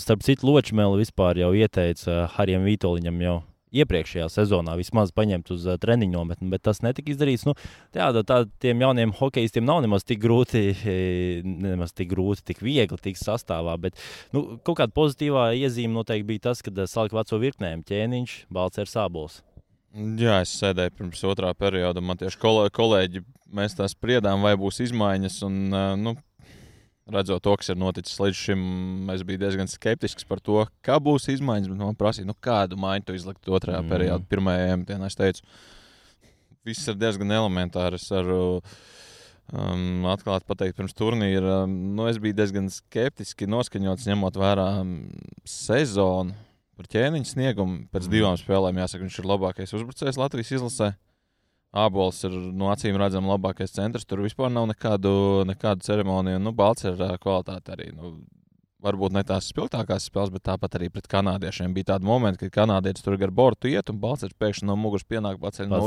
Starp 0.00 0.22
citu, 0.24 0.46
Ločmēlu 0.48 0.96
vispār 1.02 1.36
jau 1.36 1.50
ieteica 1.52 2.24
Harijam 2.32 2.64
Vitoļņam 2.64 3.18
jau 3.20 3.34
iepriekšējā 3.74 4.28
sezonā 4.32 4.76
vismaz 4.78 5.12
paņemt 5.16 5.52
uz 5.54 5.66
uh, 5.68 5.78
treniņu 5.80 6.14
nometni, 6.16 6.50
bet 6.52 6.64
tas 6.66 6.82
netika 6.84 7.12
izdarīts. 7.12 7.46
Nu, 7.48 7.54
jā, 7.96 8.10
tā, 8.26 8.42
tiem 8.62 8.84
jauniem 8.84 9.14
hokeistiem 9.16 9.66
nav 9.66 9.82
nemaz 9.84 10.06
tik 10.06 10.22
grūti, 10.22 10.64
nemaz 11.66 11.94
tik 11.96 12.12
grūti, 12.14 12.46
tik 12.52 12.64
viegli 12.64 13.00
tikt 13.00 13.22
sastāvā. 13.22 13.76
Bet 13.82 14.00
nu, 14.34 14.60
kaut 14.66 14.80
kāda 14.82 14.94
pozitīvā 14.96 15.50
iezīme 15.58 15.96
noteikti 15.98 16.28
bija 16.32 16.48
tas, 16.50 16.64
ka 16.64 16.74
salika 16.90 17.20
veco 17.20 17.40
virknēm 17.42 17.84
ķēniņš, 17.88 18.40
balts 18.52 18.82
ar 18.82 18.90
sābols. 18.90 19.40
Jā, 19.90 20.36
es 20.44 20.52
sēdēju 20.54 20.94
pirms 20.94 21.22
otrā 21.26 21.50
perioda. 21.58 22.02
Man 22.04 22.18
tieši 22.18 22.38
kolēģi, 22.76 23.24
mēs 23.58 23.74
tā 23.74 23.88
spriedām, 23.90 24.44
vai 24.46 24.52
būs 24.58 24.78
izmaiņas. 24.84 25.40
Un, 25.48 25.56
nu, 25.98 26.12
redzot 27.14 27.42
to, 27.44 27.56
kas 27.58 27.72
ir 27.72 27.78
noticis 27.80 28.20
līdz 28.20 28.38
šim, 28.38 28.62
es 29.14 29.24
biju 29.26 29.42
diezgan 29.42 29.70
skeptisks 29.70 30.26
par 30.28 30.42
to, 30.44 30.62
kā 30.86 30.98
būs 31.02 31.28
izmaiņas. 31.34 31.72
Man 31.74 31.98
prasīja, 31.98 32.28
nu, 32.28 32.36
kādu 32.38 32.78
maiņu 32.80 33.08
tu 33.08 33.18
izlikt 33.18 33.50
otrajā 33.50 33.82
mm. 33.82 33.92
periodā, 33.92 34.30
pirmajā 34.30 34.70
ēmtienā. 34.76 35.10
Es 35.10 35.18
teicu, 35.18 35.44
viss 36.66 36.88
ir 36.90 36.98
diezgan 37.00 37.34
elementāri. 37.36 38.00
Es 38.00 38.06
varu 38.12 38.40
um, 38.60 40.06
atklāt 40.12 40.46
pateikt, 40.48 40.78
pirms 40.78 40.96
turnīra 40.98 41.64
um, 41.64 41.76
nu, 41.96 42.06
es 42.10 42.20
biju 42.22 42.38
diezgan 42.38 42.70
skeptiski 42.72 43.50
noskaņots, 43.50 44.08
ņemot 44.10 44.40
vērā 44.40 44.70
um, 44.84 44.96
sezonu 45.48 46.36
par 46.80 46.88
ķēniņa 46.90 47.34
sniegumu. 47.34 47.84
Pēc 47.92 48.06
mm. 48.08 48.14
divām 48.14 48.40
spēlēm 48.40 48.80
jāsaka, 48.80 49.04
viņš 49.04 49.20
ir 49.20 49.30
labākais 49.34 49.76
uzbrucējs 49.76 50.20
Latvijas 50.20 50.56
izlasē. 50.56 50.94
Abols 51.70 52.24
ir 52.26 52.32
no 52.34 52.72
acīm 52.72 52.96
redzams 52.98 53.30
labākais 53.30 53.74
centrs. 53.76 54.06
Tur 54.08 54.24
vispār 54.24 54.50
nav 54.50 54.66
nekādu, 54.72 55.12
nekādu 55.46 55.86
ceremoniju. 55.86 56.40
Nu, 56.42 56.52
Balts 56.56 56.88
ir 56.88 56.98
kvalitāte 57.22 57.76
arī. 57.76 57.92
Nu, 57.94 58.16
varbūt 58.82 59.14
ne 59.14 59.22
tās 59.26 59.48
spilgtākās 59.50 60.06
spēles, 60.08 60.32
bet 60.34 60.44
tāpat 60.48 60.76
arī 60.78 60.88
pret 60.92 61.08
kanādiešiem 61.10 61.74
bija 61.76 61.92
tādi 61.92 62.08
momenti, 62.08 62.46
kad 62.46 62.54
kanādietis 62.62 63.04
tur 63.04 63.18
gar 63.20 63.32
bortu 63.34 63.70
iet 63.70 63.92
un 63.92 64.00
balts 64.02 64.24
pēkšņi 64.40 64.68
no 64.68 64.76
muguras 64.80 65.06
pienāk 65.08 65.40
paceļ 65.42 65.68
no 65.70 65.80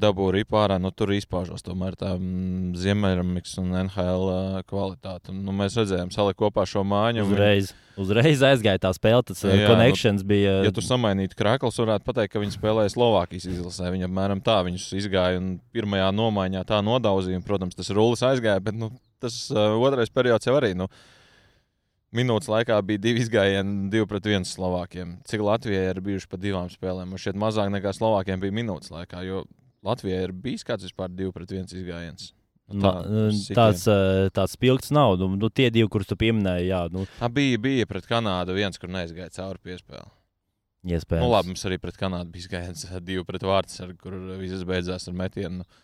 dabū 0.00 0.30
ripā 0.34 0.64
ārā. 0.64 0.78
Nu, 0.82 0.92
tur 0.94 1.12
izpaužos 1.14 1.64
tomēr 1.66 1.96
tā 2.00 2.14
mm, 2.16 2.72
Ziemeļamiks 2.80 3.58
un 3.62 3.74
NHL 3.84 4.32
kvalitāte. 4.70 5.34
Nu, 5.34 5.54
mēs 5.56 5.76
redzējām, 5.78 6.12
salikt 6.14 6.40
kopā 6.40 6.66
šo 6.68 6.84
māju. 6.86 7.26
Uzreiz. 7.28 7.70
Viņi... 7.70 7.86
Uzreiz 8.00 8.42
aizgāja 8.46 8.80
tā 8.80 8.92
spēle, 8.96 9.20
tas 9.28 9.42
jā, 9.44 9.66
konekšņs 9.68 10.22
nu, 10.22 10.28
bija. 10.30 10.56
Ja 10.64 10.72
tu 10.72 10.82
samainītu 10.84 11.36
krāklus, 11.36 11.78
varētu 11.82 12.06
pateikt, 12.06 12.32
ka 12.32 12.40
viņi 12.40 12.56
spēlēja 12.56 12.94
Slovākijas 12.94 13.48
izlasē. 13.50 13.90
Viņa 13.92 14.08
apmēram 14.08 14.40
tā 14.46 14.56
viņus 14.64 14.86
izgāja 15.02 15.40
un 15.42 15.52
pirmajā 15.74 16.08
nomaiņā 16.16 16.64
tā 16.68 16.80
nodauzīja. 16.86 17.42
Protams, 17.44 17.76
tas 17.76 17.92
rullis 17.92 18.24
aizgāja, 18.24 18.62
bet 18.64 18.78
nu, 18.78 18.92
tas 19.20 19.42
uh, 19.52 19.76
otrais 19.76 20.12
periods 20.14 20.48
jau 20.48 20.56
arī. 20.56 20.72
Nu, 20.78 20.88
minūtes 22.16 22.50
laikā 22.50 22.76
bija 22.86 23.02
divi 23.02 23.22
izgājieni, 23.24 23.88
divi 23.92 24.08
pret 24.10 24.26
vienu 24.26 24.48
Slovākiem. 24.48 25.16
Cik 25.28 25.44
Latvijai 25.46 25.88
ir 25.92 26.02
bijuši 26.04 26.28
pa 26.30 26.40
divām 26.40 26.70
spēlēm? 26.72 27.12
Man 27.12 27.22
šķiet, 27.22 27.38
mazāk 27.40 27.72
nekā 27.74 27.94
Slovākiem 27.96 28.42
bija 28.42 28.56
minūtes 28.60 28.92
laikā, 28.94 29.22
jo 29.26 29.44
Latvijai 29.86 30.26
ir 30.26 30.36
bijis 30.36 30.66
kāds 30.66 30.86
vispār 30.88 31.12
divi 31.12 31.32
pret 31.34 31.52
viens 31.54 31.74
izgājiens. 31.74 32.30
Nu, 32.70 32.84
tā, 32.84 32.90
nu, 33.10 33.26
tāds, 33.56 33.82
tāds 34.36 34.54
spilgts 34.54 34.92
nav. 34.94 35.16
Nu, 35.18 35.32
nu, 35.34 35.50
tie 35.50 35.70
divi, 35.74 35.88
kurus 35.90 36.06
tu 36.06 36.14
pieminēji, 36.18 36.68
jā. 36.70 36.84
Nu. 36.94 37.02
A, 37.18 37.30
bija, 37.32 37.58
bija 37.58 37.88
pret 37.90 38.06
Kanādu 38.06 38.54
viens, 38.54 38.78
kur 38.78 38.92
neizgāja 38.92 39.32
cauri 39.40 39.58
piespēli. 39.66 40.06
Iespējams. 40.86 41.24
Nu, 41.24 41.32
labi, 41.32 41.50
mums 41.50 41.66
arī 41.66 41.80
pret 41.82 41.98
Kanādu 41.98 42.30
bija 42.36 42.52
gājiens 42.54 42.86
divi 43.02 43.24
pret 43.26 43.42
vārds, 43.44 43.80
kur 44.00 44.14
viss 44.38 44.62
beidzās 44.68 45.10
ar 45.10 45.18
metienu. 45.18 45.64
Nu. 45.64 45.80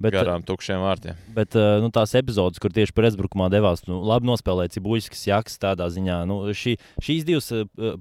Bet, 0.00 0.14
garām 0.14 0.44
tukšiem 0.46 0.80
vārtiem. 0.82 1.18
Bet 1.36 1.56
nu, 1.82 1.90
tās 1.94 2.14
epizodes, 2.18 2.60
kur 2.62 2.72
tieši 2.74 2.94
pretbrukumā 2.96 3.50
devās, 3.52 3.84
nu, 3.88 4.00
labi 4.06 4.30
nospēlēja 4.30 4.76
Cibuļskis, 4.76 5.26
Jaks, 5.28 5.58
tādā 5.62 5.90
ziņā. 5.92 6.22
Nu, 6.30 6.40
šī, 6.56 6.76
šīs 7.04 7.26
divas 7.28 7.50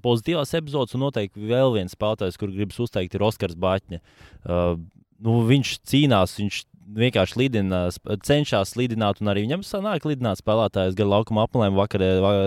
pozitīvās 0.04 0.56
epizodes, 0.58 0.96
un 0.98 1.06
noteikti 1.08 1.50
vēl 1.50 1.76
viens 1.76 1.98
spēlētājs, 1.98 2.40
kur 2.40 2.54
gribas 2.54 2.80
uzteikt, 2.88 3.18
ir 3.18 3.26
Oskars 3.28 3.60
Bāķņa. 3.60 4.02
Uh, 4.48 4.80
nu, 5.26 5.42
viņš 5.50 5.78
cīnās, 5.92 6.38
viņš 6.40 6.64
vienkārši 6.96 7.40
lidina, 7.40 7.80
cenšas 8.24 8.76
lidināt, 8.80 9.20
un 9.22 9.32
arī 9.32 9.44
viņam 9.46 9.64
sanāk 9.66 10.08
lidināt 10.08 10.40
spēlētājus 10.42 10.96
gar 10.98 11.10
laukuma 11.12 11.46
apmelēm. 11.48 11.76
Vakar 11.78 12.04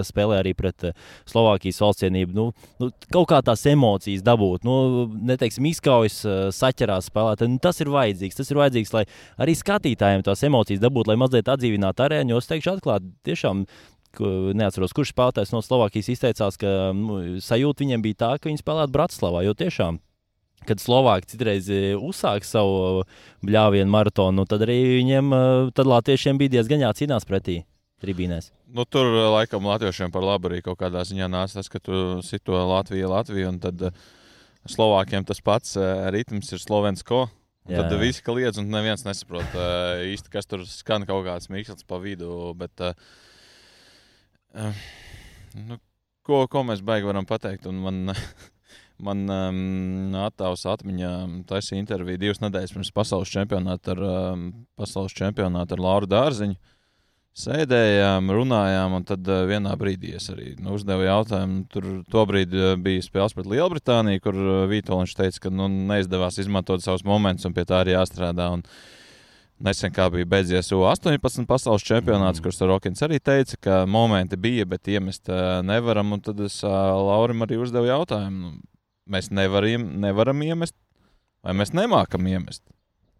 spēlē 0.06 0.40
arī 0.40 0.54
pret 0.56 0.90
Slovākijas 1.28 1.80
valstsienību. 1.84 2.34
Nu, 2.36 2.46
nu, 2.80 2.90
kaut 3.12 3.28
kā 3.32 3.42
tās 3.44 3.66
emocijas 3.70 4.24
dabūt, 4.26 4.66
nu, 4.66 5.06
neteiksim, 5.30 5.68
izkaujas, 5.70 6.20
saķerās 6.56 7.10
spēlētāji. 7.12 7.54
Nu, 7.54 7.62
tas 7.62 7.80
ir 7.84 7.92
vajadzīgs. 7.92 8.40
Tas 8.40 8.52
ir 8.52 8.60
vajadzīgs, 8.62 8.94
lai 8.96 9.06
arī 9.40 9.56
skatītājiem 9.58 10.26
tās 10.26 10.44
emocijas 10.48 10.82
dabūtu, 10.82 11.12
lai 11.12 11.20
mazliet 11.20 11.50
atdzīvinātu 11.52 12.06
arēnu. 12.06 12.34
Jo 12.34 12.42
es 12.42 12.50
teikšu, 12.50 12.76
atklāti, 12.78 13.12
tiešām 13.28 13.64
neatceros, 14.58 14.94
kurš 14.96 15.12
spēlētājs 15.14 15.52
no 15.54 15.62
Slovākijas 15.62 16.10
izteicās, 16.16 16.58
ka 16.58 16.90
nu, 16.96 17.40
sajūta 17.44 17.84
viņiem 17.84 18.02
bija 18.02 18.22
tā, 18.24 18.30
ka 18.40 18.50
viņi 18.50 18.62
spēlētu 18.64 18.96
Bratislavā. 18.96 19.44
Jo 19.46 19.54
tiešām 19.54 20.00
kad 20.68 20.80
Slovāki 20.82 21.32
citreiz 21.32 21.68
e, 21.72 21.94
uzsāka 21.96 22.46
savu 22.46 23.04
bļāvienu 23.46 23.90
maratonu, 23.90 24.42
nu, 24.42 24.46
tad 24.48 24.64
arī 24.66 24.78
viņiem, 25.00 25.32
e, 25.32 25.42
tad 25.76 25.88
latviešiem 25.88 26.40
bija 26.40 26.56
diezgan 26.58 26.84
jācīnās 26.84 27.26
pretī 27.28 27.62
tribīnēs. 28.04 28.50
Nu, 28.72 28.86
tur 28.88 29.08
e, 29.08 29.26
laikam 29.36 29.66
latviešiem 29.68 30.12
par 30.14 30.24
labu 30.26 30.50
arī 30.50 30.62
kaut 30.64 30.80
kādā 30.82 31.02
ziņā 31.06 31.30
nāca 31.32 31.60
tas, 31.60 31.70
ka 31.72 31.82
tu 31.82 32.20
sito 32.26 32.56
Latviju, 32.56 33.10
Latviju, 33.12 33.52
un 33.54 33.60
tad 33.62 33.90
Slovākiem 34.68 35.24
tas 35.24 35.40
pats 35.40 35.76
ritms 36.12 36.52
ir 36.52 36.60
slovensko. 36.60 37.26
Jā, 37.68 37.84
tad 37.84 37.94
jā. 37.94 38.00
visi 38.02 38.24
kliedz, 38.24 38.58
un 38.60 38.68
neviens 38.72 39.04
nesaprot 39.06 39.54
īsti, 40.04 40.32
kas 40.32 40.48
tur 40.48 40.64
skan 40.68 41.04
kaut 41.08 41.22
kāds 41.24 41.48
mīksts 41.52 41.86
pa 41.88 42.00
vidu. 42.02 42.50
Bet, 42.58 42.82
nu, 45.56 45.78
ko, 46.26 46.42
ko 46.50 46.64
mēs 46.66 46.82
baigi 46.84 47.08
varam 47.08 47.28
pateikt? 47.28 47.68
Un 47.70 47.80
man 47.84 48.12
Man 49.04 49.24
um, 49.30 50.16
attēls 50.26 50.66
atmiņā 50.68 51.12
taisīja 51.48 51.80
interviju 51.82 52.20
divas 52.20 52.42
nedēļas 52.42 52.74
pirms 52.76 52.92
pasaules 52.96 53.32
čempionāta 53.32 53.94
ar, 53.94 54.04
um, 54.34 54.44
pasaules 54.78 55.16
čempionātu 55.16 55.76
ar 55.76 55.82
Lauru 55.86 56.10
Dārziņu. 56.10 56.58
Sēdējām, 57.40 58.26
runājām, 58.34 58.94
un 58.98 59.04
tad 59.06 59.28
uh, 59.30 59.44
vienā 59.48 59.72
brīdī 59.78 60.16
es 60.18 60.26
arī 60.32 60.56
nu, 60.58 60.74
uzdevu 60.76 61.06
jautājumu. 61.06 61.60
Tur 61.70 61.90
tobrīd 62.10 62.56
uh, 62.56 62.72
bija 62.82 63.04
spēles 63.06 63.36
pret 63.36 63.48
Lielbritāniju, 63.52 64.22
kur 64.24 64.40
uh, 64.40 64.64
Vitoļņš 64.70 65.14
teica, 65.16 65.44
ka 65.46 65.52
nu, 65.54 65.68
neizdevās 65.70 66.40
izmantot 66.42 66.82
savus 66.82 67.06
momentus, 67.06 67.46
un 67.46 67.54
pie 67.56 67.64
tā 67.68 67.84
arī 67.84 67.94
jāstrādā. 67.94 68.50
Un, 68.58 68.66
Nesen 69.60 69.92
kā 69.92 70.06
bija 70.08 70.24
beidzies 70.24 70.70
U-18 70.72 71.44
pasaules 71.44 71.84
čempionāts, 71.84 72.40
mm. 72.40 72.44
kurš 72.46 72.62
Rokins 72.64 73.02
arī 73.04 73.18
teica, 73.20 73.58
ka 73.60 73.80
momenti 73.84 74.38
bija, 74.40 74.64
bet 74.64 74.88
iemest 74.88 75.28
uh, 75.28 75.58
nevaram. 75.60 76.14
Tad 76.24 76.40
es 76.46 76.62
uh, 76.64 76.72
Laurim 76.96 77.44
arī 77.44 77.58
uzdevu 77.60 77.90
jautājumu, 77.90 78.40
nu, 78.40 78.70
mēs 79.10 79.30
nevaram, 79.34 79.86
nevaram 80.02 80.44
iemest, 80.46 80.76
vai 81.44 81.56
mēs 81.58 81.74
nemākam 81.76 82.26
iemest. 82.30 82.64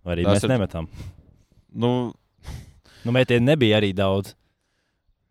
Vai 0.07 0.17
arī 0.17 0.27
Tas 0.27 0.39
mēs 0.39 0.47
ir... 0.47 0.55
nemetam. 0.55 0.91
Nu, 1.71 1.91
nu, 3.05 3.15
metienu 3.15 3.53
nebija 3.53 3.81
arī 3.81 3.93
daudz. 3.97 4.35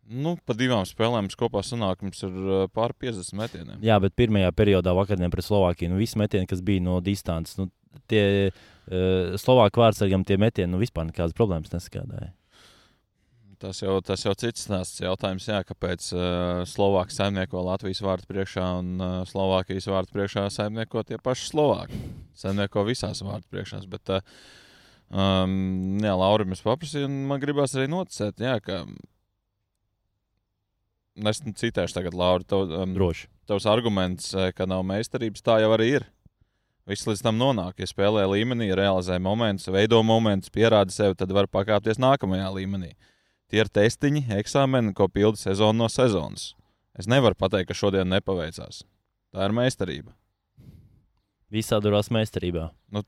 Nu, 0.10 0.34
pa 0.42 0.56
divām 0.58 0.88
spēlēm 0.90 1.28
kopā 1.38 1.62
sanāk, 1.62 2.02
mums 2.02 2.24
ir 2.26 2.38
pār 2.74 2.96
50 2.98 3.36
metieniem. 3.38 3.82
Jā, 3.86 4.00
bet 4.02 4.16
pirmajā 4.18 4.50
periodā 4.58 4.96
vakarā 4.98 5.30
pret 5.30 5.46
Slovākiju, 5.46 5.92
nu, 5.92 6.00
visi 6.02 6.18
metieni, 6.18 6.50
kas 6.50 6.64
bija 6.66 6.82
no 6.82 6.98
distances, 7.06 7.60
nu, 7.62 7.68
tie 8.10 8.24
uh, 8.50 9.38
Slovāku 9.38 9.84
vārdsargam 9.84 10.26
tie 10.26 10.40
metieni, 10.42 10.72
nu, 10.74 10.82
vispār 10.82 11.06
nekādas 11.12 11.38
problēmas 11.38 11.74
neskādāja. 11.76 12.32
Tas 13.60 13.82
jau, 13.82 13.98
tas 14.00 14.22
jau 14.24 14.32
cits 14.40 14.62
stāsts. 14.64 15.02
Jautājums, 15.04 15.44
jā, 15.50 15.58
kāpēc 15.68 16.06
uh, 16.16 16.62
Slovākija 16.70 17.18
saimnieko 17.18 17.60
Latvijas 17.66 18.00
vārdu 18.00 18.30
priekšā 18.30 18.68
un 18.80 18.94
uh, 19.04 19.16
Slovākijas 19.28 19.90
vārdu 19.92 20.16
priekšā 20.16 20.46
saimnieko 20.56 21.04
tie 21.04 21.18
paši 21.20 21.50
Slovāki. 21.50 22.00
Saimnieko 22.40 22.86
visās 22.88 23.20
vārdu 23.20 23.44
priekšās. 23.52 23.84
Bet, 23.92 24.14
uh, 24.16 24.38
um, 25.12 25.98
jā, 26.00 26.14
Laurim 26.22 26.56
es 26.56 26.64
paprasīju, 26.64 27.10
un 27.12 27.20
man 27.34 27.44
gribās 27.44 27.76
arī 27.76 27.90
noticēt, 27.92 28.40
jā, 28.40 28.56
ka. 28.64 28.80
Es 31.28 31.44
citēšu 31.44 32.00
tagad, 32.00 32.16
Laura, 32.16 32.48
tev, 32.48 32.72
um, 32.80 32.96
Droši. 32.96 33.28
tavs 33.52 33.68
arguments, 33.68 34.32
ka 34.56 34.70
nav 34.72 34.88
meistarības, 34.88 35.44
tā 35.44 35.60
jau 35.66 35.76
arī 35.76 35.92
ir. 35.98 36.08
Viss 36.88 37.04
līdz 37.12 37.28
tam 37.28 37.36
nonāk. 37.36 37.84
Ja 37.84 37.92
spēlē 37.92 38.24
līmenī, 38.38 38.72
realizē 38.72 39.20
momentus, 39.20 39.68
veido 39.68 40.00
momentus, 40.00 40.48
pierāda 40.48 40.96
sevi, 40.96 41.20
tad 41.20 41.36
var 41.36 41.52
pakāpties 41.52 42.00
nākamajā 42.00 42.48
līmenī. 42.56 42.96
Uh, 42.96 43.16
Tie 43.50 43.62
ir 43.64 43.70
testiņi, 43.74 44.28
eksāmeni, 44.38 44.94
ko 44.98 45.08
pilda 45.12 45.40
sezona 45.42 45.78
no 45.82 45.90
sezonas. 45.90 46.54
Es 47.00 47.08
nevaru 47.10 47.38
pateikt, 47.40 47.72
ka 47.72 47.78
šodien 47.78 48.10
nepaveicās. 48.12 48.84
Tā 49.34 49.46
ir 49.48 49.56
meistarība. 49.56 50.14
Visā 51.50 51.80
durās 51.82 52.12
meistarībā. 52.14 52.68
Nu, 52.94 53.02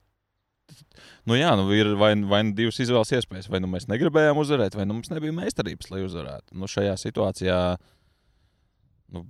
nu 1.30 1.38
jā, 1.38 1.52
nu 1.60 1.68
ir 1.76 1.94
vai, 2.00 2.14
vai 2.26 2.42
nu 2.48 2.56
divas 2.58 2.80
izvēles 2.82 3.14
iespējas. 3.20 3.50
Vai 3.54 3.62
nu 3.62 3.70
mēs 3.70 3.90
negribējām 3.92 4.42
uzvarēt, 4.42 4.78
vai 4.78 4.88
nu 4.88 4.98
mums 4.98 5.14
nebija 5.14 5.36
meistarības, 5.38 5.92
lai 5.94 6.06
uzvarētu. 6.08 6.58
Nu, 6.58 6.70
šajā 6.72 6.98
situācijā 7.02 7.62
Nu, 9.12 9.26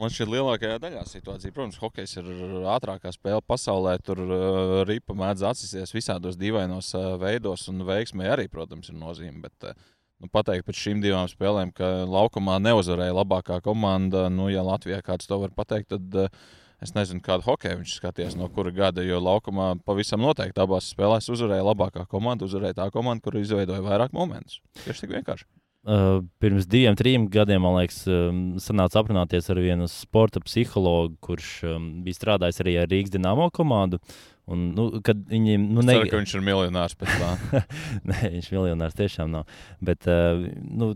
man 0.00 0.08
šķiet, 0.08 0.30
lielākajā 0.32 0.78
daļā 0.80 1.02
situācija, 1.04 1.52
protams, 1.52 1.76
hokejs 1.82 2.14
ir 2.16 2.28
ātrākā 2.72 3.10
spēle 3.12 3.42
pasaulē. 3.44 3.98
Tur 4.00 4.22
uh, 4.24 4.70
ripa 4.88 5.12
mēdz 5.18 5.44
atsisties 5.50 5.92
visādos 5.92 6.38
dīvainos 6.40 6.94
uh, 6.96 7.10
veidos, 7.20 7.66
un 7.68 7.84
veiksmē 7.84 8.30
arī, 8.32 8.46
protams, 8.48 8.88
ir 8.88 8.96
nozīme. 8.96 9.42
Bet, 9.44 9.68
uh, 9.68 9.90
nu, 10.22 10.30
pateikt 10.32 10.66
pēc 10.68 10.84
šīm 10.84 11.02
divām 11.04 11.28
spēlēm, 11.30 11.72
ka 11.76 11.90
laukumā 12.08 12.58
neuzvarēja 12.62 13.16
labākā 13.16 13.60
komanda, 13.64 14.26
nu, 14.32 14.48
ja 14.52 14.64
Latvijā 14.66 15.00
kāds 15.06 15.30
to 15.30 15.38
var 15.42 15.54
pateikt, 15.56 15.94
tad 15.94 16.18
uh, 16.26 16.48
es 16.84 16.94
nezinu, 16.94 17.22
kādu 17.24 17.46
hokeju 17.48 17.80
viņš 17.80 17.94
skatījās, 17.98 18.36
no 18.38 18.48
kura 18.54 18.72
gada. 18.74 19.04
Jo 19.06 19.20
laukumā 19.22 19.72
pavisam 19.86 20.22
noteikti 20.24 20.62
abās 20.62 20.90
spēlēs 20.94 21.30
uzvarēja 21.34 21.66
labākā 21.66 22.06
komanda, 22.10 22.46
uzvarēja 22.48 22.80
tā 22.82 22.90
komanda, 22.94 23.24
kur 23.24 23.38
izveidoja 23.40 23.84
vairāk 23.84 24.14
momentus. 24.16 24.60
Tieši 24.84 25.06
tik 25.06 25.16
vienkārši. 25.18 25.48
Uh, 25.88 26.20
pirms 26.42 26.66
diviem, 26.68 26.96
trim 26.98 27.28
gadiem, 27.32 27.62
man 27.64 27.78
liekas, 27.78 28.02
um, 28.10 28.40
sanāca 28.60 28.98
aprunāties 29.00 29.46
ar 29.48 29.60
vienu 29.62 29.86
sporta 29.88 30.42
psihologu, 30.44 31.14
kurš 31.24 31.52
um, 31.70 31.86
bija 32.04 32.18
strādājis 32.18 32.60
arī 32.64 32.74
ar 32.82 32.90
Rīgas 32.90 33.14
dīnāmo 33.14 33.46
komandu. 33.54 34.00
Un, 34.48 34.70
nu, 34.76 34.86
kad 35.04 35.18
viņi, 35.28 35.58
nu, 35.60 35.82
ne... 35.84 35.98
ceru, 35.98 36.08
ka 36.08 36.22
viņš 36.22 36.38
ir 36.38 36.46
miljonārs 36.46 36.96
pēc 36.96 37.18
tam. 37.20 37.66
Nē, 38.08 38.22
viņš 38.38 38.48
miljonārs 38.54 38.96
tiešām 38.96 39.30
nav. 39.34 39.60
Bet, 39.84 40.08
uh, 40.08 40.40
nu, 40.56 40.94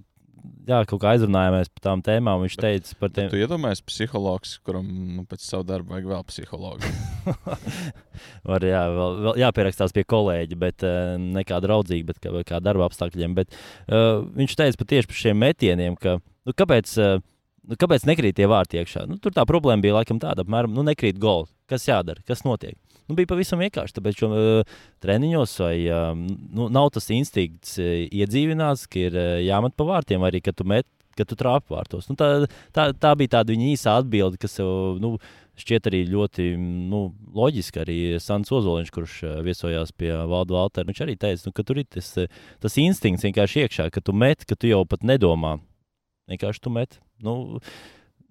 jā, 0.68 0.78
kaut 0.88 1.00
kā 1.02 1.12
aizrunājāmies 1.12 1.70
par 1.74 1.84
tām 1.86 2.02
tēmām. 2.06 2.42
Viņš 2.46 2.56
teica, 2.60 2.94
par 3.00 3.12
tiem. 3.14 3.28
Tu 3.32 3.40
iedomājies, 3.42 3.82
psihologs, 3.86 4.54
kuram 4.66 4.86
nu, 5.16 5.24
pēc 5.28 5.44
savu 5.44 5.66
darbu 5.68 5.94
vajag 5.94 6.08
vēl 6.12 6.24
psihologu. 6.30 6.92
Var, 8.50 8.66
jā, 8.66 8.84
vēl, 8.96 9.18
vēl 9.26 9.42
jāpierakstās 9.42 9.94
pie 9.96 10.06
kolēģa, 10.08 10.60
bet 10.62 10.86
uh, 10.86 11.16
ne 11.20 11.44
kā 11.46 11.60
draudzīgi, 11.62 12.06
bet 12.08 12.22
kā, 12.22 12.32
kā 12.48 12.62
darba 12.64 12.88
apstākļiem. 12.88 13.36
Bet, 13.38 13.52
uh, 13.88 14.22
viņš 14.38 14.56
teica 14.58 14.80
pat 14.80 14.92
tieši 14.94 15.10
par 15.10 15.20
šiem 15.24 15.44
metieniem, 15.44 15.98
ka 16.00 16.18
nu, 16.22 16.56
kāpēc. 16.56 16.96
Uh, 17.00 17.20
Nu, 17.62 17.76
kāpēc 17.78 18.02
nekrīt 18.08 18.34
tie 18.34 18.48
vārti 18.50 18.80
iekšā? 18.80 19.04
Nu, 19.06 19.20
tur 19.22 19.30
tā 19.30 19.44
problēma 19.46 19.84
bija 19.84 20.00
laikam 20.00 20.18
tāda, 20.18 20.42
apmēram, 20.42 20.72
nu, 20.74 20.82
nekrīt 20.82 21.20
goli. 21.22 21.46
Kas 21.72 21.88
jādara? 21.88 22.20
Kas 22.28 22.44
notiek? 22.44 22.76
Nu, 23.08 23.16
bija 23.18 23.30
pavisam 23.32 23.60
vienkārši. 23.62 23.96
Tāpēc 23.98 24.22
šo, 24.22 24.30
uh, 24.32 24.80
treniņos 25.02 25.58
vai, 25.64 25.76
uh, 25.90 26.10
nu, 26.16 26.68
nav 26.72 26.92
tas 26.94 27.10
instinkts 27.14 27.78
uh, 27.80 27.94
iedzīvināts, 28.08 28.86
ka 28.90 29.06
ir 29.08 29.16
uh, 29.18 29.38
jāmet 29.42 29.76
pa 29.76 29.86
vārtiem, 29.88 30.22
arī 30.28 30.42
kad 30.44 30.56
tu 30.58 30.66
met, 30.68 30.86
kad 31.18 31.28
tu 31.28 31.36
trāpi 31.38 31.74
vārtos. 31.74 32.08
Nu, 32.08 32.16
tā, 32.18 32.46
tā, 32.72 32.90
tā 32.96 33.12
bija 33.18 33.38
tāda 33.38 33.52
viņa 33.52 33.72
īsa 33.74 33.96
atbilde, 34.00 34.40
kas 34.40 34.56
uh, 34.62 34.94
nu, 35.02 35.16
šķiet 35.60 35.88
arī 35.90 36.02
ļoti 36.12 36.46
nu, 36.60 37.02
loģiski. 37.36 37.82
Arī 37.82 37.98
Sants 38.22 38.52
Ozoliņš, 38.54 38.92
kurš 38.94 39.18
uh, 39.26 39.34
viesojās 39.44 39.92
pie 39.96 40.12
Valdu 40.30 40.56
Altera, 40.60 40.88
viņš 40.88 41.02
arī 41.04 41.18
teica, 41.20 41.48
nu, 41.48 41.56
ka 41.56 41.66
tur 41.68 41.82
ir 41.82 41.88
tas, 41.90 42.14
tas 42.62 42.78
instinkts 42.80 43.26
vienkārši 43.28 43.66
iekšā, 43.66 43.90
ka 43.92 44.04
tu 44.04 44.14
met, 44.16 44.46
ka 44.48 44.56
tu 44.56 44.70
jau 44.70 44.84
pat 44.88 45.04
nedomā. 45.04 45.58
Vienkārši 46.30 46.64
tu 46.64 46.72
met. 46.72 47.00
Nu, 47.22 47.58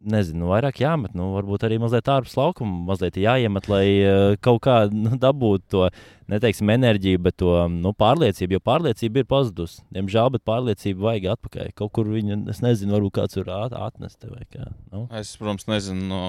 nezinu, 0.01 0.47
vairāk 0.49 0.81
jāmet. 0.81 1.13
Nu, 1.17 1.31
varbūt 1.35 1.65
arī 1.67 1.77
mazliet 1.81 2.09
ārpus 2.11 2.33
laukuma, 2.37 2.83
mazliet 2.89 3.17
jāiemet, 3.21 3.67
lai 3.71 3.85
uh, 4.01 4.35
kaut 4.43 4.61
kā 4.65 4.75
nu, 4.91 5.13
dabūtu 5.25 5.65
to, 5.71 5.89
neteiksim, 6.31 6.71
enerģiju, 6.73 7.21
bet 7.27 7.37
to 7.41 7.53
nu, 7.71 7.93
pārliecību. 7.97 8.57
Jo 8.57 8.63
pārliecība 8.65 9.21
ir 9.21 9.29
pazudusi. 9.29 9.81
Diemžēl, 9.93 10.31
bet 10.35 10.45
pārliecību 10.47 11.07
vajag 11.07 11.27
atpakaļ. 11.35 11.73
Kaut 11.77 11.93
kur 11.97 12.09
viņa, 12.11 12.41
es 12.53 12.63
nezinu, 12.65 12.95
varbūt 12.97 13.17
kāds 13.19 13.41
ir 13.41 13.51
atnest. 13.51 14.25
Kā, 14.51 14.71
nu. 14.93 15.05
Es, 15.17 15.35
protams, 15.39 15.67
nezinu, 15.69 16.21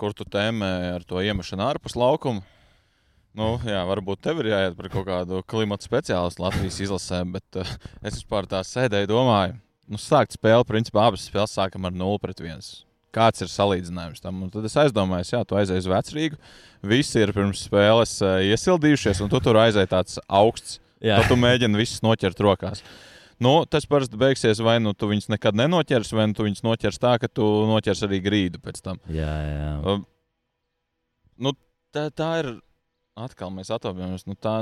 kur 0.00 0.16
tu 0.16 0.28
tēmē 0.28 0.72
ar 0.96 1.06
to 1.08 1.22
iemešanu 1.24 1.66
ārpus 1.70 1.96
laukuma. 1.98 2.44
Nu, 3.36 3.58
jā, 3.68 3.82
varbūt 3.84 4.22
tev 4.24 4.40
ir 4.40 4.54
jāiet 4.54 4.78
par 4.78 4.88
kaut 4.88 5.04
kādu 5.10 5.42
klimatu 5.44 5.84
speciālistu 5.84 6.40
Latvijas 6.40 6.80
izlasē, 6.86 7.20
bet 7.34 7.60
uh, 7.60 7.76
es 8.00 8.16
vispār 8.16 8.48
tā 8.48 8.62
sēdēju, 8.64 9.10
domāju, 9.12 9.58
nu, 9.92 10.00
sākt 10.00 10.38
spēli. 10.38 10.64
Principā 10.64 11.04
abas 11.10 11.28
spēles 11.28 11.52
sākam 11.52 11.84
ar 11.84 11.92
0 11.92 12.16
pret 12.24 12.40
1 12.40 12.85
kāds 13.16 13.44
ir 13.44 13.50
salīdzinājums 13.50 14.22
tam. 14.22 14.44
Un 14.44 14.52
tad 14.52 14.66
es 14.68 14.76
aizdomājos, 14.80 15.32
jā, 15.32 15.42
tu 15.48 15.58
aizēji 15.58 15.84
uz 15.84 15.90
vecrīgu, 15.90 16.40
visi 16.86 17.22
ir 17.22 17.32
pirms 17.36 17.66
spēles 17.68 18.16
uh, 18.24 18.38
iesildījušies, 18.52 19.22
un 19.24 19.32
tu 19.32 19.40
tur 19.44 19.60
aizēji 19.62 19.92
tāds 19.92 20.20
augsts. 20.26 20.80
Jā. 21.04 21.20
Tad 21.20 21.30
tu 21.32 21.36
mēģini 21.38 21.78
visus 21.78 22.02
noķert 22.04 22.40
rokās. 22.40 22.82
Nu, 23.42 23.58
tas 23.68 23.84
parasti 23.88 24.16
beigsies, 24.16 24.62
vai 24.64 24.78
nu 24.80 24.94
tu 24.96 25.10
viņus 25.10 25.28
nekad 25.34 25.58
nenoķers, 25.60 26.14
vai 26.16 26.24
nu 26.30 26.36
tu 26.36 26.46
viņus 26.46 26.64
noķers 26.64 27.00
tā, 27.02 27.16
ka 27.20 27.28
tu 27.28 27.44
noķers 27.68 28.06
arī 28.06 28.22
grīdu 28.24 28.62
pēc 28.64 28.80
tam. 28.84 29.00
Jā, 29.12 29.32
jā. 29.44 29.72
Uh, 29.84 30.00
nu, 31.44 31.52
tā, 31.92 32.08
tā 32.16 32.30
ir 32.40 32.54
atkal 33.16 33.52
mēs 33.52 33.72
atopjamies. 33.76 34.24
Nu, 34.28 34.38
tā 34.40 34.56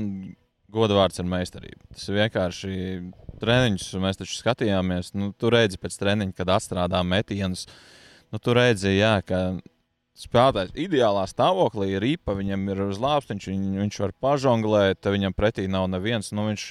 goda 0.74 0.98
vārds 0.98 1.22
ir 1.22 1.30
meistarība. 1.30 1.84
Tas 1.94 2.10
vienkārši 2.10 2.74
treniņš, 3.38 3.88
mēs 4.02 4.18
taču 4.18 4.40
skatījāmies. 4.40 5.14
Nu, 5.14 5.30
tu 5.38 5.54
redzi 5.54 5.78
pēc 5.78 6.00
treniņa, 6.00 6.34
kad 6.40 6.50
atstrādā 6.56 7.02
metienus. 7.06 7.68
Uh, 7.68 8.03
nu, 8.34 8.42
tu 8.42 8.54
redzi, 8.56 8.96
jā, 8.98 9.14
ka 9.22 9.44
spēlētājs 10.18 10.74
ideālā 10.78 11.22
stāvoklī 11.30 11.92
ir 11.94 12.06
īpa, 12.14 12.34
viņam 12.34 12.68
ir 12.72 12.84
uz 12.88 13.00
lāpstiņš, 13.02 13.48
viņ, 13.50 13.64
viņš 13.84 13.98
var 14.02 14.14
pažonglēt, 14.24 15.06
viņam 15.10 15.34
pretī 15.36 15.68
nav 15.70 15.86
neviens. 15.92 16.32
Nu, 16.34 16.48
viņš 16.50 16.64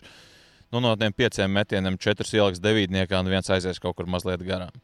nu, 0.73 0.81
no 0.83 0.95
tiem 0.99 1.15
pieciem 1.15 1.51
metieniem 1.55 1.99
četras 2.01 2.33
ieliks 2.35 2.63
devītniekā 2.63 3.19
un 3.23 3.31
viens 3.31 3.51
aizies 3.51 3.79
kaut 3.83 3.95
kur 3.99 4.11
mazliet 4.11 4.43
garām. 4.43 4.75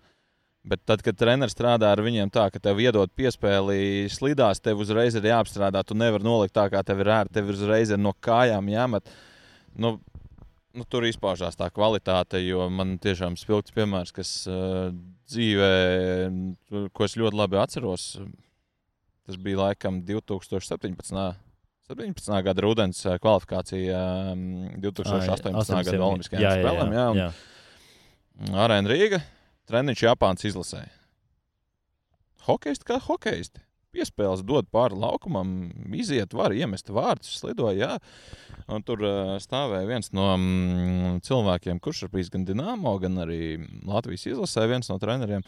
Bet 0.69 0.83
tad, 0.87 1.01
kad 1.03 1.15
treneris 1.17 1.55
strādā 1.55 1.93
ar 1.95 2.01
viņiem 2.03 2.31
tā, 2.35 2.49
ka 2.51 2.59
tev 2.61 2.81
iedod 2.83 3.11
piespēli 3.15 4.07
slidās, 4.11 4.59
tev 4.59 4.83
uzreiz 4.83 5.15
ir 5.15 5.27
jāapstrādā. 5.31 5.81
Tu 5.87 5.95
nevari 5.97 6.27
nolikt 6.27 6.53
tā, 6.55 6.67
kā 6.71 6.83
tev 6.85 6.99
ir 7.03 7.11
ērti, 7.15 7.37
tev 7.39 7.51
uzreiz 7.55 7.91
ir 7.95 7.99
no 7.99 8.11
kājām 8.27 8.67
jāmet. 8.71 9.07
Nu, 9.79 9.95
nu, 10.77 10.85
tur 10.89 11.05
izpaužās 11.07 11.57
tā 11.59 11.69
kvalitāte, 11.73 12.41
jo 12.43 12.67
man 12.73 12.97
tiešām 13.01 13.37
spilgts 13.39 13.73
piemērs, 13.75 14.13
kas 14.15 14.31
uh, 14.49 14.89
dzīvē, 15.29 15.73
ko 16.93 17.07
es 17.07 17.17
ļoti 17.19 17.39
labi 17.39 17.59
atceros. 17.61 18.09
Tas 19.29 19.37
bija 19.37 19.63
laikam 19.65 20.01
2017. 20.07 21.29
17. 21.89 22.33
gada 22.45 22.61
rudens 22.61 23.01
kvalifikācija 23.01 23.99
2018. 24.81 25.73
Ai, 25.73 25.85
gada 25.87 26.05
Olimpiskajām 26.05 26.61
spēlēm. 26.61 26.93
Jā, 26.93 27.07
jā. 27.17 27.29
Arēna 28.65 28.91
Rīga, 28.91 29.19
treniņš 29.69 30.05
Japānas 30.05 30.45
izlasē. 30.49 30.83
Hokejisti 32.45 32.87
kā 32.87 32.99
hokejisti 33.03 33.61
piespēles 33.93 34.43
dod 34.45 34.69
pāri 34.73 34.97
laukumam, 34.99 35.49
iziet, 35.95 36.33
var 36.37 36.53
iemest 36.55 36.91
vārdus, 36.93 37.31
slidoja. 37.41 37.97
Un 38.69 38.85
tur 38.85 39.01
stāvēja 39.41 39.89
viens 39.89 40.11
no 40.13 40.29
mm, 40.35 41.19
cilvēkiem, 41.25 41.81
kurš 41.83 42.05
ir 42.05 42.13
bijis 42.13 42.31
gan 42.33 42.45
Dienāmo, 42.47 42.95
gan 43.01 43.17
arī 43.25 43.57
Latvijas 43.87 44.27
izlasē, 44.29 44.67
viens 44.69 44.91
no 44.91 44.99
treneriem. 45.01 45.45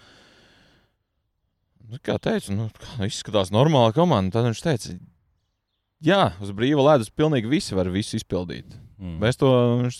Nu, 1.91 1.99
kā 2.01 2.15
teicu, 2.23 2.56
nu, 2.56 2.69
kā 2.82 3.10
izskatās 3.10 3.51
normāla 3.54 3.93
komanda. 3.95 4.38
Tad 4.38 4.47
viņš 4.47 4.63
teica, 4.63 4.95
jā, 6.06 6.21
uz 6.41 6.54
brīva 6.56 6.86
ledus 6.91 7.12
pilnīgi 7.13 7.51
visi 7.51 7.77
var 7.77 7.91
visu 7.93 8.17
izpildīt. 8.17 8.77
Mm. 9.01 9.19
Mēs 9.21 9.38
to 9.41 9.51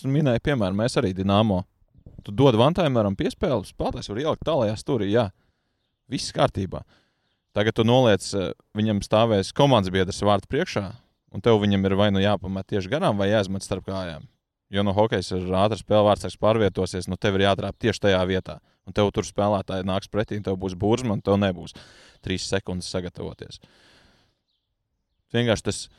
minējām, 0.08 0.45
piemēram, 0.47 0.82
mēs 0.82 0.97
arī 1.01 1.13
Dienāmo. 1.17 1.63
Tu 2.21 2.34
dod 2.38 2.56
Vantaimeram 2.58 3.15
piespēli, 3.17 3.65
spēlētājs 3.65 4.12
var 4.12 4.19
ielikt 4.21 4.43
tālākajā 4.45 4.77
stūrī, 4.77 5.08
jā, 5.10 5.23
viss 6.10 6.34
kārtībā. 6.36 6.82
Uh, 6.82 7.01
Tagad 7.52 7.76
tu 7.76 7.84
noliec, 7.84 8.24
eh, 8.34 8.52
viņam 8.78 9.02
stāvēs 9.04 9.52
komandas 9.54 9.92
biedrs 9.92 10.22
vārtu 10.24 10.48
priekšā, 10.48 10.86
un 11.36 11.42
tev 11.44 11.60
viņam 11.60 11.86
ir 11.86 11.96
vai 12.00 12.12
nu 12.12 12.20
jāpamet 12.24 12.68
tieši 12.72 12.92
garām, 12.92 13.18
vai 13.18 13.28
jāizmet 13.28 13.64
starp 13.64 13.86
kājām. 13.86 14.28
Jo 14.72 14.84
no 14.88 14.94
hokeja 14.96 15.36
ir 15.36 15.52
ātrs 15.52 15.84
spēle, 15.84 16.08
vārds 16.08 16.38
pārvietosies, 16.40 17.10
nu 17.12 17.18
tev 17.18 17.36
ir 17.36 17.50
jātrāp 17.50 17.76
tieši 17.76 18.08
tajā 18.08 18.22
vietā. 18.24 18.60
Un 18.88 18.94
tev 18.94 19.12
tur 19.12 19.24
spēlētāji 19.24 19.84
nāks 19.84 20.08
pretī, 20.08 20.42
tev 20.42 20.56
būs 20.58 20.78
burzma, 20.80 21.14
un 21.14 21.22
tev 21.22 21.36
nebūs 21.38 21.76
trīs 22.24 22.48
sekundes 22.48 22.88
sagatavoties. 22.88 23.60
Vienkārši 25.36 25.64
tas 25.64 25.90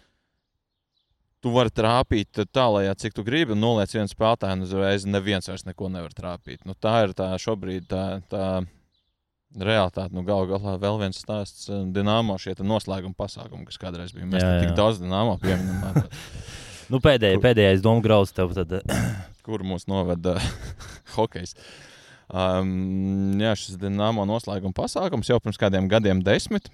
tu 1.43 1.53
vari 1.53 1.69
trāpīt 1.69 2.47
tālāk, 2.49 2.97
cik 2.97 3.13
tu 3.13 3.25
gribi, 3.27 3.53
un 3.53 3.61
noliec 3.61 3.93
vienu 3.93 4.09
spēlētāju, 4.09 4.57
un 4.57 4.65
uzreiz 4.65 5.05
neviens 5.05 5.49
vairs 5.51 5.67
neko 5.69 5.93
nevar 5.93 6.17
trāpīt. 6.17 6.65
Nu, 6.65 6.73
tā 6.73 7.03
ir 7.05 7.13
tā 7.19 7.35
šobrīd 7.37 7.91
tā. 7.93 8.23
tā 8.33 8.47
realitāte. 9.59 10.13
Nu, 10.15 10.25
Galu 10.27 10.49
galā 10.51 10.77
vēl 10.81 10.99
viens 11.03 11.21
stāsts 11.21 11.69
eh, 11.71 11.85
Dienāmo 11.95 12.39
šie 12.41 12.55
noslēguma 12.61 13.17
pasākumi, 13.19 13.67
kas 13.69 13.81
kādreiz 13.81 14.15
bija. 14.17 14.29
Mēs 14.29 14.43
jā, 14.43 14.51
jā. 14.57 14.61
tik 14.65 14.77
daudz 14.79 15.01
Dienāmo 15.03 15.37
pieminam. 15.43 16.05
nu, 16.93 17.01
pēdējais, 17.03 17.39
kur, 17.39 17.47
pēdējais 17.47 17.85
domu 17.85 18.05
grauds 18.05 18.35
tev 18.37 18.55
tad. 18.57 18.79
kur 19.47 19.65
mūs 19.67 19.89
noveda 19.91 20.39
hokejs. 21.17 21.57
Um, 22.33 23.37
jā, 23.43 23.57
šis 23.59 23.81
Dienāmo 23.83 24.25
noslēguma 24.29 24.77
pasākums 24.77 25.29
jau 25.29 25.41
pirms 25.43 25.61
kādiem 25.61 25.91
gadiem 25.91 26.23
desmit. 26.25 26.71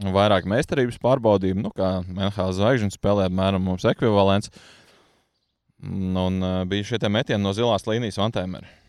Vairāk 0.00 0.46
meistarības 0.48 0.96
pārbaudījumu, 1.00 1.66
nu, 1.66 1.70
kā 1.76 1.98
NHL 2.08 2.54
zvaigžņu 2.56 2.94
spēlē, 2.94 3.26
apmēram 3.28 3.66
mums 3.68 3.84
ekvivalents. 3.88 4.52
Un 5.80 6.40
uh, 6.44 6.62
bija 6.68 6.88
šie 6.88 7.08
metieni 7.12 7.40
no 7.44 7.52
zilās 7.56 7.86
līnijas 7.88 8.20
Vantēmera. 8.20 8.79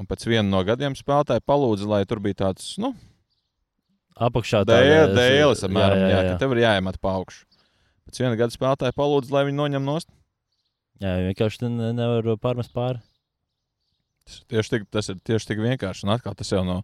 Un 0.00 0.08
pēc 0.08 0.24
viena 0.24 0.46
no 0.48 0.62
gadiem 0.64 0.96
spēlētāji 0.96 1.44
palūdza, 1.44 1.88
lai 1.90 2.00
tur 2.08 2.22
bija 2.24 2.38
tāds, 2.46 2.72
nu, 2.80 2.94
apakšā 4.16 4.62
tāds- 4.68 5.12
dēlis, 5.18 5.64
apmēram, 5.68 6.00
jā, 6.00 6.06
jā, 6.06 6.08
jā. 6.08 6.22
jā, 6.24 6.32
ka 6.32 6.40
tev 6.40 6.56
ir 6.56 6.62
jāiemet 6.64 7.00
pa 7.02 7.18
augšu. 7.20 7.44
Pēc 8.08 8.22
viena 8.24 8.38
gada 8.40 8.56
spēlētāji 8.56 8.96
palūdza, 8.96 9.34
lai 9.36 9.44
viņi 9.50 9.60
noņem 9.60 9.84
nost. 9.86 10.08
Jā, 11.00 11.14
vienkārši 11.28 11.68
nevar 11.68 12.26
pārmest 12.40 12.72
pāri. 12.76 13.00
Tas, 14.24 14.40
tieši 14.52 14.74
tik, 14.74 14.88
tas 14.92 15.08
ir 15.12 15.20
tieši 15.24 15.52
tik 15.52 15.62
vienkārši. 15.64 16.06
Un 16.06 16.14
atkal 16.16 16.36
tas 16.36 16.50
jau 16.52 16.64
no 16.66 16.80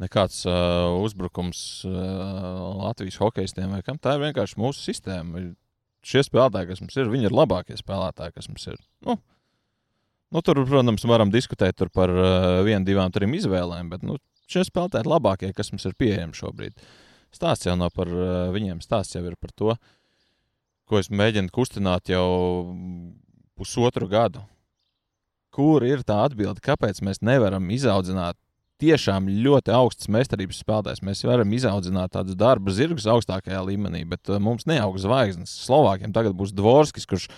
nekāds 0.00 0.40
uh, 0.48 0.90
uzbrukums 1.04 1.60
uh, 1.86 1.92
Latvijas 2.80 3.20
hokeistiem 3.22 3.76
vai 3.76 3.82
kam. 3.86 4.00
Tā 4.02 4.16
ir 4.16 4.24
vienkārši 4.26 4.58
mūsu 4.58 4.82
sistēma. 4.82 5.44
Šie 6.04 6.24
spēlētāji, 6.26 6.72
kas 6.72 6.82
mums 6.82 6.98
ir, 6.98 7.12
viņi 7.12 7.30
ir 7.30 7.36
labākie 7.36 7.78
spēlētāji, 7.78 8.34
kas 8.36 8.50
mums 8.50 8.66
ir. 8.72 8.80
Nu, 9.06 9.16
nu, 10.32 10.42
tur, 10.44 10.62
protams, 10.64 11.04
varam 11.08 11.32
diskutēt 11.32 11.82
par 11.92 12.12
uh, 12.12 12.62
vienu, 12.66 12.84
divām, 12.86 13.12
trim 13.12 13.34
izvēlēm, 13.36 13.90
bet 13.92 14.06
nu, 14.06 14.16
šie 14.50 14.64
spēlētāji 14.68 15.04
ir 15.04 15.10
labākie, 15.12 15.52
kas 15.56 15.72
mums 15.72 15.84
ir 15.88 15.96
pieejami 15.98 16.36
šobrīd. 16.36 16.78
Stāsts 17.34 17.66
jau 17.66 17.74
nav 17.76 17.92
par 17.94 18.08
uh, 18.08 18.48
viņiem, 18.54 18.82
stāsts 18.84 19.16
jau 19.16 19.24
ir 19.26 19.36
par 19.40 19.52
to, 19.56 19.74
ko 20.88 21.00
es 21.00 21.10
mēģinu 21.10 21.50
kustināt 21.54 22.12
jau 22.12 22.24
pusotru 23.58 24.08
gadu. 24.10 24.44
Kur 25.54 25.84
ir 25.86 26.02
tā 26.06 26.24
atbilde, 26.26 26.62
kāpēc 26.62 26.98
mēs 27.06 27.22
nevaram 27.22 27.68
izaudzināt 27.70 28.38
tiešām 28.82 29.28
ļoti 29.44 29.72
augsts 29.74 30.10
meistarības 30.10 30.60
spēlētājs. 30.64 31.02
Mēs 31.06 31.22
varam 31.26 31.52
izaudzināt 31.54 32.14
tādus 32.16 32.38
darba 32.38 32.74
zirgus 32.74 33.06
augstākajā 33.10 33.62
līmenī, 33.68 34.02
bet 34.08 34.30
uh, 34.30 34.40
mums 34.42 34.66
neaug 34.70 34.98
zvaigznes. 35.00 35.52
Slovākiem 35.66 36.14
tagad 36.14 36.34
būs 36.38 36.54
Dvorskis, 36.56 37.06
kurš 37.08 37.28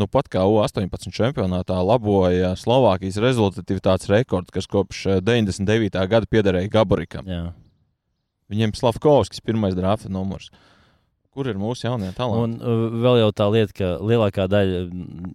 nu, 0.00 0.08
pat 0.10 0.28
kā 0.32 0.44
U-18 0.48 1.12
čempionātā 1.14 1.78
laboja 1.82 2.54
Slovākijas 2.58 3.18
rezultatīvitātes 3.22 4.10
rekordu, 4.12 4.52
kas 4.54 4.68
kopš 4.70 5.04
99. 5.24 5.96
Uh, 5.96 6.08
gada 6.10 6.30
piederēja 6.30 6.72
Gaborikam. 6.72 7.28
Jā. 7.30 7.50
Viņiem 8.52 8.76
Slavkovskis 8.78 9.42
pirmais 9.44 9.76
drafta 9.76 10.10
numurs. 10.12 10.50
Kur 11.36 11.50
ir 11.50 11.58
mūsu 11.60 11.84
jaunie 11.84 12.12
talanti? 12.16 12.40
Un 12.40 12.52
uh, 12.60 12.98
vēl 13.02 13.20
jau 13.20 13.30
tā 13.36 13.46
lieta, 13.52 13.74
ka 13.76 13.88
lielākā 14.00 14.46
daļa 14.48 14.84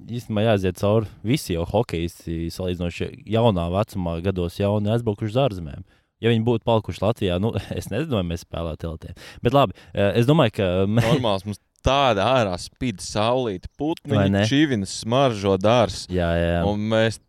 īstenībā 0.09 0.45
jāiziet 0.47 0.79
cauri 0.81 1.09
visi 1.25 1.53
jau 1.53 1.65
hokeisti, 1.69 2.47
salīdzinoši 2.53 3.11
jaunā 3.29 3.67
vecumā, 3.75 4.17
gados 4.25 4.57
jauni 4.61 4.93
aizbraukuši 4.95 5.35
uz 5.35 5.41
ārzemēm. 5.45 5.83
Ja 6.21 6.29
viņi 6.29 6.45
būtu 6.45 6.65
palikuši 6.69 7.01
Latvijā, 7.03 7.37
nu, 7.41 7.53
es 7.79 7.89
nezinu, 7.93 8.17
vai 8.19 8.25
mēs 8.31 8.45
spēlētu 8.45 8.93
LT. 8.95 9.13
Bet 9.45 9.57
labi, 9.57 9.77
es 9.93 10.29
domāju, 10.29 10.57
ka. 10.57 10.71
Normāls 11.01 11.45
mums 11.47 11.61
tāda 11.85 12.27
ārā 12.37 12.55
spīd 12.61 13.01
saulīte, 13.03 13.69
putni, 13.79 14.43
čīvinas, 14.49 14.99
smaržo 15.03 15.57
dārsts. 15.61 16.07
Jā, 16.13 16.31
jā. 16.37 16.61
Un 16.69 16.87
mēs 16.93 17.19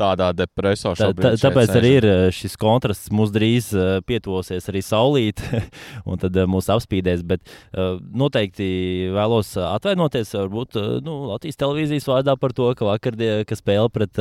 tādā 0.00 0.30
depresijā. 0.36 0.94
Tā, 0.98 1.10
tā, 1.16 1.32
tāpēc 1.40 1.72
arī 1.78 1.92
ir 1.98 2.06
eh, 2.08 2.22
šis 2.34 2.56
kontrasts. 2.60 3.10
Mums 3.14 3.32
drīz 3.34 3.70
uh, 3.76 3.98
pietuvosies 4.06 4.68
arī 4.70 4.82
saulīte, 4.84 5.62
un 6.08 6.20
tad 6.20 6.36
uh, 6.38 6.48
mūs 6.50 6.70
apspīdēs. 6.72 7.24
Bet 7.28 7.44
uh, 7.46 7.98
noteikti 8.00 9.10
vēlos 9.14 9.52
atvainoties 9.60 10.32
varbūt 10.38 10.78
nu, 11.06 11.16
Latvijas 11.30 11.60
televīzijas 11.60 12.08
vārdā 12.10 12.36
par 12.40 12.54
to, 12.56 12.70
ka 12.78 12.88
vakar, 12.88 13.18
kad 13.46 13.60
spēle 13.60 13.90
pret 13.92 14.18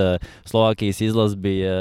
Slovākijas 0.50 1.02
izlasi 1.06 1.40
bija 1.40 1.78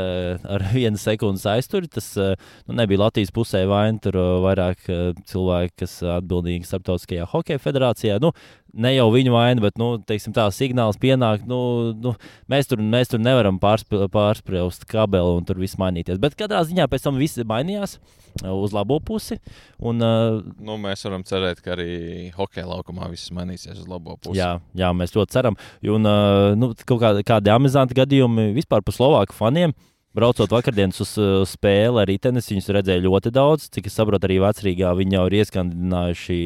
ar 0.48 0.68
vienu 0.76 1.00
sekundes 1.00 1.46
aizturi. 1.50 1.90
Tas 1.92 2.12
nu, 2.18 2.78
nebija 2.78 3.06
Latvijas 3.06 3.34
pusē 3.34 3.64
vaina, 3.70 3.98
tur 4.02 4.18
vairāk 4.44 4.86
cilvēki, 5.28 5.76
kas 5.84 5.98
atbildīgi 6.18 6.68
starptautiskajā 6.68 7.28
hokeja 7.32 7.62
federācijā. 7.62 8.18
Nu, 8.22 8.32
ne 8.74 8.92
jau 8.94 9.08
viņu 9.12 9.32
vaina, 9.32 9.62
bet 9.62 9.78
nu, 9.80 9.90
teiksim, 10.04 10.34
tā 10.36 10.46
signāls 10.54 10.98
pienāk. 11.00 11.44
Nu, 11.48 11.58
nu, 11.96 12.14
mēs, 12.50 12.68
tur, 12.70 12.82
mēs 12.82 13.12
tur 13.12 13.22
nevaram 13.22 13.58
pārspriest 13.62 14.86
kabeli 14.90 15.38
un 15.38 15.48
tur 15.48 15.60
viss 15.60 15.78
mainīties. 15.80 16.20
Bet 16.22 16.36
katrā 16.38 16.62
ziņā 16.68 16.88
pēc 16.90 17.06
tam 17.06 17.20
viss 17.20 17.40
mainījās 17.48 17.96
uh, 17.98 18.54
uz 18.54 18.74
labo 18.76 19.00
pusi. 19.04 19.38
Un, 19.78 20.04
uh, 20.04 20.40
nu, 20.60 20.78
mēs 20.80 21.04
varam 21.08 21.24
cerēt, 21.28 21.62
ka 21.64 21.74
arī 21.76 22.30
hokeja 22.36 22.68
laukumā 22.68 23.10
viss 23.12 23.32
mainīsies 23.34 23.82
uz 23.82 23.90
labo 23.90 24.18
pusi. 24.20 24.38
Jā, 24.40 24.56
jā 24.78 24.92
mēs 24.96 25.16
ļoti 25.16 25.38
ceram. 25.38 25.58
Un, 25.88 26.08
uh, 26.08 26.56
nu, 26.58 26.72
kaut 26.84 27.02
kā, 27.04 27.14
kādi 27.34 27.54
amizanti 27.54 27.98
gadījumi 27.98 28.50
vispār 28.58 28.84
par 28.84 28.96
Slovāku 28.96 29.36
faniem. 29.38 29.74
Uh, 29.74 29.94
Braucot 30.18 30.50
vakardienas 30.50 30.98
uz 31.04 31.12
uh, 31.20 31.44
spēli 31.46 32.00
arī 32.02 32.16
tenis, 32.18 32.48
viņus 32.50 32.72
redzēja 32.74 33.04
ļoti 33.04 33.30
daudz. 33.34 33.68
Cik 33.74 33.86
es 33.86 33.94
saprotu, 33.94 34.26
arī 34.26 34.40
vecrīgā 34.42 34.90
viņi 34.98 35.14
jau 35.14 35.26
ir 35.28 35.36
ieskandinājuši 35.38 36.38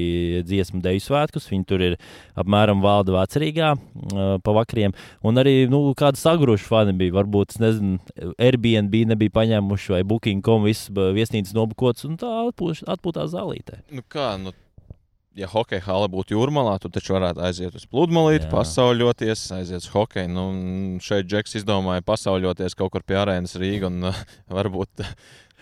dziesmu 0.45 0.83
deju 0.85 1.01
svētkus. 1.01 1.49
Viņi 1.49 1.65
tur 1.71 1.85
ir 1.87 1.97
apmēram 2.37 2.85
valda 2.85 3.17
vecrīgā 3.17 3.73
uh, 3.73 4.35
pa 4.45 4.57
vakariem. 4.59 4.93
Un 5.25 5.41
arī 5.41 5.55
nu, 5.73 5.81
kādi 5.97 6.21
sagruši 6.21 6.69
fani 6.69 6.93
bija. 7.01 7.17
Varbūt, 7.23 7.57
nezinu, 7.63 7.97
Airbnb 8.37 8.99
nebija 9.15 9.37
paņēmuši 9.41 9.97
vai 9.97 10.03
Booking.com 10.13 10.69
visas 10.69 10.93
viesnīcas 10.93 11.57
nobukots 11.57 12.05
un 12.09 12.21
tā 12.21 12.35
atpūtās 12.53 13.33
zālītē. 13.33 13.81
Nu 13.97 14.05
kā, 14.05 14.35
nu 14.43 14.53
ja 15.39 15.49
hokeja 15.49 15.85
hala 15.87 16.09
būtu 16.13 16.37
jūrmalā, 16.37 16.77
tad 16.83 16.95
taču 16.97 17.17
varētu 17.17 17.43
aiziet 17.47 17.77
uz 17.79 17.87
pludmalīti, 17.91 18.51
pasauļoties, 18.53 19.45
aiziet 19.57 19.81
uz 19.85 19.91
hokeju. 19.93 20.29
Nu, 20.33 20.47
šeit 21.05 21.29
Džeks 21.31 21.57
izdomāja 21.63 22.05
pasauļoties 22.07 22.77
kaut 22.79 22.93
kur 22.95 23.05
pie 23.07 23.17
arēnas 23.23 23.57
Rīgā 23.61 23.89
un 23.89 24.11
varbūt. 24.59 25.07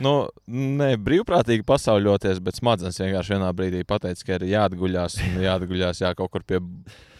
Nu, 0.00 0.14
ne 0.48 0.94
brīvprātīgi 0.96 1.64
pasauļoties, 1.68 2.40
bet 2.44 2.56
smadzenes 2.56 2.98
vienkārši 3.02 3.36
vienā 3.36 3.50
brīdī 3.56 3.84
pateica, 3.88 4.24
ka 4.24 4.38
ir 4.38 4.46
jāatguļās 4.54 5.18
un 5.26 5.38
jāatguļās 5.44 6.00
jā, 6.00 6.12
kaut 6.16 6.32
kur 6.32 6.44
pie 6.48 6.60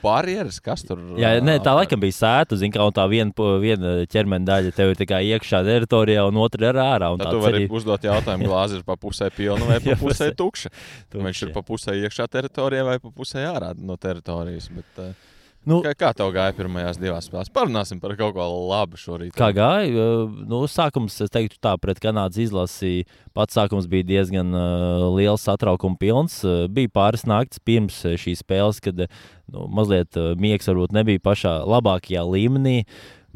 barjeras, 0.01 0.57
kas 0.65 0.87
tur 0.89 1.01
ir. 1.03 1.19
Jā, 1.21 1.33
nē, 1.45 1.59
tā 1.65 1.75
laikam 1.77 2.01
bija 2.01 2.17
sēta, 2.17 2.57
zin, 2.57 2.73
kā, 2.73 2.87
tā 2.97 3.05
viena, 3.11 3.49
viena 3.61 3.93
ķermeņa 4.11 4.49
daļa 4.49 4.75
tev 4.77 4.95
ir 4.95 5.01
tikai 5.03 5.21
iekšā 5.35 5.61
teritorijā, 5.67 6.25
un 6.31 6.41
otra 6.41 6.71
ir 6.73 6.81
ārā. 6.81 7.11
Tad 7.21 7.35
tu 7.35 7.43
vari 7.45 7.63
arī... 7.63 7.71
uzdot 7.81 8.07
jautājumu, 8.09 8.49
glāze 8.49 8.81
ir 8.81 8.87
pa 8.89 8.97
pusē 9.01 9.29
pilna 9.35 9.69
vai 9.69 9.81
pa 9.85 9.99
pusē 10.01 10.31
tukša. 10.37 10.73
Viņš 11.17 11.45
ir 11.47 11.53
pa 11.57 11.65
pusē 11.67 11.99
iekšā 12.01 12.31
teritorijā 12.33 12.87
vai 12.89 12.97
pa 13.03 13.13
pusē 13.13 13.45
ārā 13.51 13.75
no 13.77 14.01
teritorijas. 14.01 14.71
Bet, 14.73 15.05
uh... 15.05 15.30
Nu, 15.69 15.83
kā, 15.85 15.93
kā 15.93 16.11
tev 16.17 16.31
gāja 16.33 16.55
pirmajās 16.57 16.97
divās 16.97 17.27
spēlēs? 17.29 17.51
Parunāsim 17.53 17.99
par 18.01 18.15
kaut 18.17 18.33
ko 18.33 18.47
labu 18.71 18.97
šorīt. 18.97 19.35
Kā 19.37 19.51
gāja? 19.53 20.07
Nu, 20.49 20.63
sākums, 20.71 21.19
es 21.21 21.33
teiktu, 21.33 21.59
tā 21.61 21.75
pret 21.81 22.01
Kanādas 22.01 22.41
izlasi. 22.41 23.05
Pats 23.37 23.59
sākums 23.59 23.89
bija 23.91 24.07
diezgan 24.09 24.57
uh, 24.57 25.05
liels, 25.13 25.45
satraukuma 25.45 26.01
pilns. 26.01 26.39
Uh, 26.47 26.65
bija 26.73 26.93
pāris 26.97 27.27
naktis 27.29 27.61
pirms 27.61 28.01
šīs 28.01 28.41
spēles, 28.41 28.81
kad 28.81 29.05
nu, 29.05 29.69
mazliet 29.69 30.17
uh, 30.17 30.33
miegs 30.41 30.71
varbūt 30.71 30.97
nebija 30.97 31.21
pašā 31.29 31.59
labākajā 31.69 32.25
līmenī. 32.25 32.79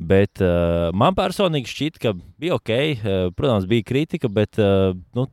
Bet 0.01 0.41
uh, 0.43 0.89
man 0.97 1.15
personīgi 1.15 1.71
šķiet, 1.71 2.01
ka 2.03 2.17
bija 2.41 2.57
ok. 2.57 2.73
Uh, 2.73 3.25
protams, 3.37 3.69
bija 3.69 3.85
kritika, 3.93 4.33
bet 4.33 4.57
uh, 4.59 4.97
nu, 5.15 5.29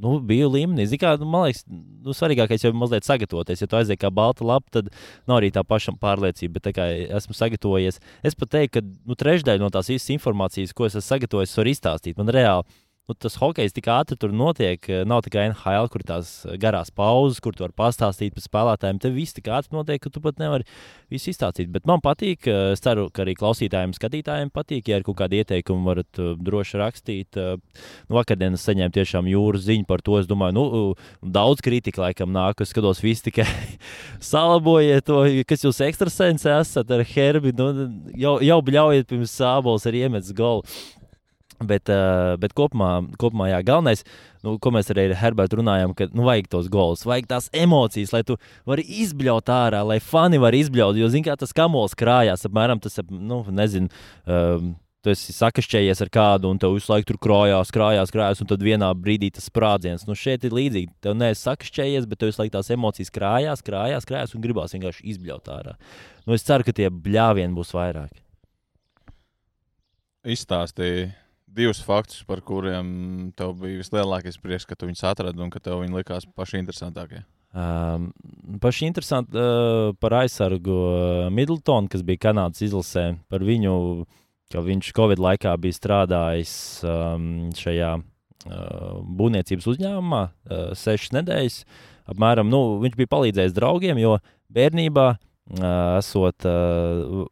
nu, 0.00 0.16
biju 0.24 0.50
līmenī. 0.54 0.86
Zin, 0.90 1.00
kā, 1.02 1.14
nu, 1.20 1.28
man 1.30 1.46
liekas, 1.48 1.64
nu, 1.68 2.14
svarīgākais 2.16 2.64
jau 2.64 2.72
ir 2.72 2.78
mazliet 2.80 3.06
sagatavoties. 3.06 3.64
Ja 3.64 3.70
tu 3.70 3.78
aizies 3.78 4.00
kā 4.00 4.10
balta 4.14 4.46
lapa, 4.46 4.68
tad 4.78 4.90
nav 5.30 5.40
arī 5.40 5.52
tā 5.54 5.64
paša 5.66 5.96
pārliecība. 6.00 6.58
Bet 6.58 6.76
kā 6.76 6.88
esmu 7.20 7.36
sagatavojies, 7.36 8.00
es 8.26 8.38
pat 8.38 8.54
teiktu, 8.56 8.80
ka 8.80 8.84
nu, 9.10 9.18
trešdaļa 9.20 9.62
no 9.62 9.72
tās 9.74 9.92
visas 9.92 10.12
informācijas, 10.16 10.74
ko 10.76 10.88
es 10.88 10.96
esmu 10.96 11.08
sagatavojis, 11.08 11.58
var 11.60 11.72
izstāstīt. 11.74 12.18
Man 12.20 12.32
reāli 12.34 12.80
nu, 13.10 13.16
tas 13.18 13.36
hokejs 13.40 13.74
tik 13.74 13.88
ātri 13.90 14.16
tur 14.20 14.32
notiek. 14.34 14.82
Eh, 14.88 15.02
nav 15.08 15.24
tikai 15.26 15.48
NHL, 15.50 15.88
kur 15.90 16.04
tās 16.06 16.30
garās 16.62 16.92
pauzes, 16.94 17.40
kur 17.42 17.56
tu 17.56 17.64
vari 17.64 17.76
pastāstīt 17.76 18.36
par 18.36 18.44
spēlētājiem. 18.44 19.00
Te 19.02 19.10
viss 19.14 19.36
tik 19.36 19.50
ātri 19.50 19.74
notiek, 19.74 20.00
ka 20.02 20.12
tu 20.12 20.22
pat 20.22 20.38
nevari 20.40 20.66
visu 21.10 21.32
izstāstīt. 21.32 21.70
Bet 21.72 21.88
man 21.90 22.02
patīk, 22.04 22.46
eh, 22.46 22.72
es 22.74 22.84
ceru, 22.84 23.08
ka 23.12 23.24
arī 23.24 23.34
klausītājiem, 23.34 23.96
skatītājiem 23.96 24.52
patīk. 24.54 24.88
Ja 24.88 25.00
ir 25.00 25.06
kaut 25.06 25.18
kādi 25.18 25.42
ieteikumi, 25.42 25.84
varat 25.84 26.20
droši 26.38 26.78
rakstīt. 26.80 27.36
Nu, 27.36 28.14
vakardien 28.14 28.54
es 28.54 28.66
saņēmu 28.66 28.94
tiešām 28.94 29.26
jūras 29.30 29.66
ziņu 29.66 29.86
par 29.86 30.02
to. 30.02 30.18
Es 30.18 30.26
domāju, 30.26 30.54
nu, 30.54 30.94
daudz 31.22 31.60
kritika 31.60 32.02
laikam 32.02 32.30
nāk. 32.30 32.60
Es 32.60 32.70
skatos, 32.70 33.02
viss 33.02 33.22
tikai 33.22 33.46
salabojiet 34.20 35.06
to, 35.06 35.24
kas 35.46 35.64
jūs 35.66 35.82
ekstrasens 35.86 36.46
esat 36.46 36.90
ar 36.90 37.04
Herbi. 37.04 37.52
Nu, 37.56 37.90
jau, 38.14 38.38
jau 38.44 38.60
bļaujiet 38.62 39.10
pirms 39.10 39.34
sābols 39.34 39.86
ar 39.86 39.94
iemetas 39.94 40.32
golu. 40.36 40.66
Bet, 41.60 41.90
uh, 41.92 42.38
bet 42.40 42.54
kopumā, 42.56 43.02
kopumā 43.20 43.50
jā, 43.50 43.58
galvenais, 43.68 44.00
nu, 44.46 44.54
ko 44.62 44.70
mēs 44.72 44.88
arī 44.94 45.10
ar 45.10 45.18
Herbertu 45.20 45.58
runājam, 45.60 45.92
ka 45.96 46.06
nu, 46.08 46.24
vajag 46.24 46.48
tos 46.54 46.70
gols, 46.72 47.04
vajag 47.04 47.28
tās 47.28 47.50
emocijas, 47.52 48.14
lai 48.16 48.22
tu 48.24 48.38
vari 48.68 48.86
izbļaut 49.02 49.52
ārā, 49.52 49.82
lai 49.84 49.98
fani 50.00 50.40
var 50.40 50.56
izbļaut. 50.56 50.96
Jo, 50.96 51.10
zini, 51.12 51.26
kā 51.28 51.36
tas 51.36 51.52
kamols 51.56 51.96
krājās, 52.00 52.46
apmēram 52.48 52.80
tas, 52.80 52.96
nu, 53.10 53.42
nezinu. 53.52 53.92
Um, 54.24 54.72
Tu 55.00 55.14
esi 55.14 55.32
sakašķējies 55.32 56.02
ar 56.04 56.10
kādu, 56.12 56.50
un 56.52 56.58
tev 56.60 56.74
visu 56.74 56.90
laiku 56.92 57.06
tur 57.08 57.18
krājās, 57.24 57.70
krājās, 57.72 58.10
krājās, 58.12 58.42
un 58.44 58.50
tad 58.50 58.60
vienā 58.60 58.90
brīdī 58.92 59.30
tas 59.32 59.46
sprādziens. 59.48 60.04
Nu, 60.04 60.12
šeit 60.12 60.44
ir 60.44 60.52
līdzīgi. 60.52 60.92
Tev 61.00 61.14
neesi 61.16 61.40
sakašķējies, 61.46 62.04
bet 62.10 62.20
tev 62.20 62.28
visu 62.28 62.42
laiku 62.42 62.52
tās 62.58 62.68
emocijas 62.74 63.14
krājās, 63.14 63.64
krājās, 63.64 64.04
krājās, 64.04 64.34
un 64.36 64.44
gribās 64.44 64.76
vienkārši 64.76 65.06
izbļaut 65.14 65.48
ārā. 65.56 65.72
Nu, 66.26 66.36
es 66.36 66.44
ceru, 66.44 66.68
ka 66.68 66.76
tie 66.76 66.90
bļāvieni 66.92 67.56
būs 67.56 67.72
vairāk. 67.78 68.12
Izstāstīja 70.36 71.08
divus 71.56 71.82
faktus, 71.84 72.22
par 72.28 72.42
kuriem 72.46 73.32
tev 73.38 73.56
bija 73.60 73.80
vislielākais 73.80 74.38
prieks, 74.42 74.66
ka 74.68 74.78
tu 74.78 74.88
viņus 74.88 75.04
atradi 75.10 75.42
un 75.42 75.52
ka 75.52 75.62
tev 75.62 75.82
viņi 75.82 76.00
likās 76.00 76.26
paši 76.36 76.60
interesantākie. 76.62 77.24
Um, 77.50 78.10
paši 78.62 78.86
interesanti 78.86 79.34
uh, 79.34 79.90
par 79.98 80.14
aizsargu 80.20 80.76
uh, 80.76 81.28
Middletonu, 81.34 81.90
kas 81.90 82.04
bija 82.06 82.28
Kanādas 82.28 82.62
izlasē. 82.62 83.08
Par 83.30 83.42
viņu, 83.46 83.72
ka 84.54 84.62
viņš 84.66 84.92
Covid 84.96 85.22
laikā 85.22 85.56
bija 85.62 85.78
strādājis 85.78 86.52
um, 86.86 87.48
šajā 87.58 87.96
uh, 87.98 89.00
būvniecības 89.02 89.66
uzņēmumā 89.74 90.22
uh, 90.28 90.68
sešas 90.78 91.16
nedēļas. 91.18 91.64
Apmēram, 92.10 92.46
nu, 92.50 92.78
viņš 92.84 92.94
bija 92.98 93.10
palīdzējis 93.16 93.58
draugiem, 93.58 93.98
jo 94.02 94.16
bērnībā 94.54 95.08
Uh, 95.10 95.29
esot 95.58 96.46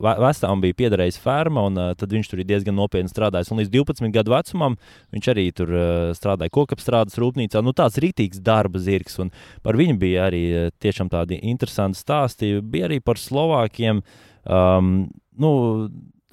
vecām 0.02 0.62
bija 0.62 0.76
piederējis 0.80 1.20
ferma, 1.22 1.64
un 1.68 1.78
tad 1.98 2.14
viņš 2.14 2.30
tur 2.30 2.42
ir 2.42 2.48
diezgan 2.48 2.76
nopietni 2.78 3.10
strādājis. 3.12 3.52
Un 3.52 3.60
līdz 3.62 3.70
12 3.74 4.10
gadu 4.14 4.34
vecumam 4.34 4.78
viņš 5.14 5.30
arī 5.32 5.46
tur 5.54 5.72
strādāja 6.18 6.54
kokapstrādes 6.54 7.18
rūpnīcā. 7.20 7.62
Nu, 7.62 7.74
tāds 7.76 8.00
rītīgs 8.02 8.42
darba 8.44 8.82
zirgs, 8.82 9.18
un 9.22 9.30
par 9.62 9.78
viņu 9.78 9.98
bija 10.02 10.26
arī 10.26 10.42
tiešām 10.82 11.12
tādi 11.12 11.38
interesanti 11.46 12.00
stāsti. 12.00 12.56
Bija 12.62 12.90
arī 12.90 13.00
par 13.04 13.20
Slovākiem. 13.22 14.02
Um, 14.48 15.10
nu, 15.38 15.52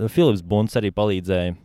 Filips 0.09 0.43
Bunts 0.43 0.75
arī 0.79 0.91
palīdzēja. 0.95 1.55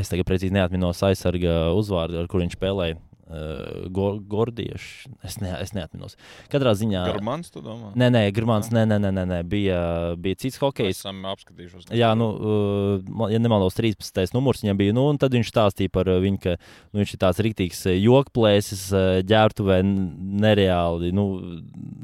Es 0.00 0.10
tagad 0.10 0.26
precīzi 0.26 0.52
neatminos 0.56 1.04
aizsarga 1.06 1.68
uzvārdu, 1.78 2.18
ar 2.18 2.26
kur 2.28 2.42
viņš 2.42 2.58
spēlēja 2.58 2.98
uh, 3.28 3.88
go, 3.92 4.18
Gordiešu. 4.18 5.10
Es, 5.24 5.38
ne, 5.42 5.52
es 5.60 5.74
neatceros. 5.76 6.16
Katrā 6.52 6.72
ziņā. 6.78 7.04
Garmans, 7.12 7.52
tu 7.52 7.62
domā? 7.64 7.92
Nē, 7.98 8.10
nē, 8.14 8.22
Grunmans, 8.36 8.70
nē, 8.74 8.84
nē, 8.88 8.98
nē, 9.04 9.12
nē, 9.14 9.24
nē. 9.32 9.40
Bija, 9.48 9.80
bija 10.20 10.38
cits 10.44 10.60
hokejs. 10.62 11.00
Esam 11.00 11.20
apskatījušies. 11.28 11.90
Jā, 11.96 12.12
nu, 12.18 12.28
uh, 12.34 13.26
ja 13.32 13.40
nemaldos, 13.42 13.76
13. 13.78 14.34
numurs 14.36 14.64
viņam 14.64 14.80
bija. 14.80 14.96
Nu, 14.96 15.08
un 15.12 15.20
tad 15.20 15.36
viņš 15.36 15.52
stāstīja 15.52 15.92
par 15.94 16.10
viņu, 16.10 16.40
ka 16.44 16.56
nu, 16.58 17.02
viņš 17.02 17.14
ir 17.14 17.22
tāds 17.24 17.42
rītīgs 17.44 17.84
jokplēsis, 17.98 18.86
ģērbtuvē 19.28 19.80
nereāli. 19.84 21.12
Nu, 21.16 21.26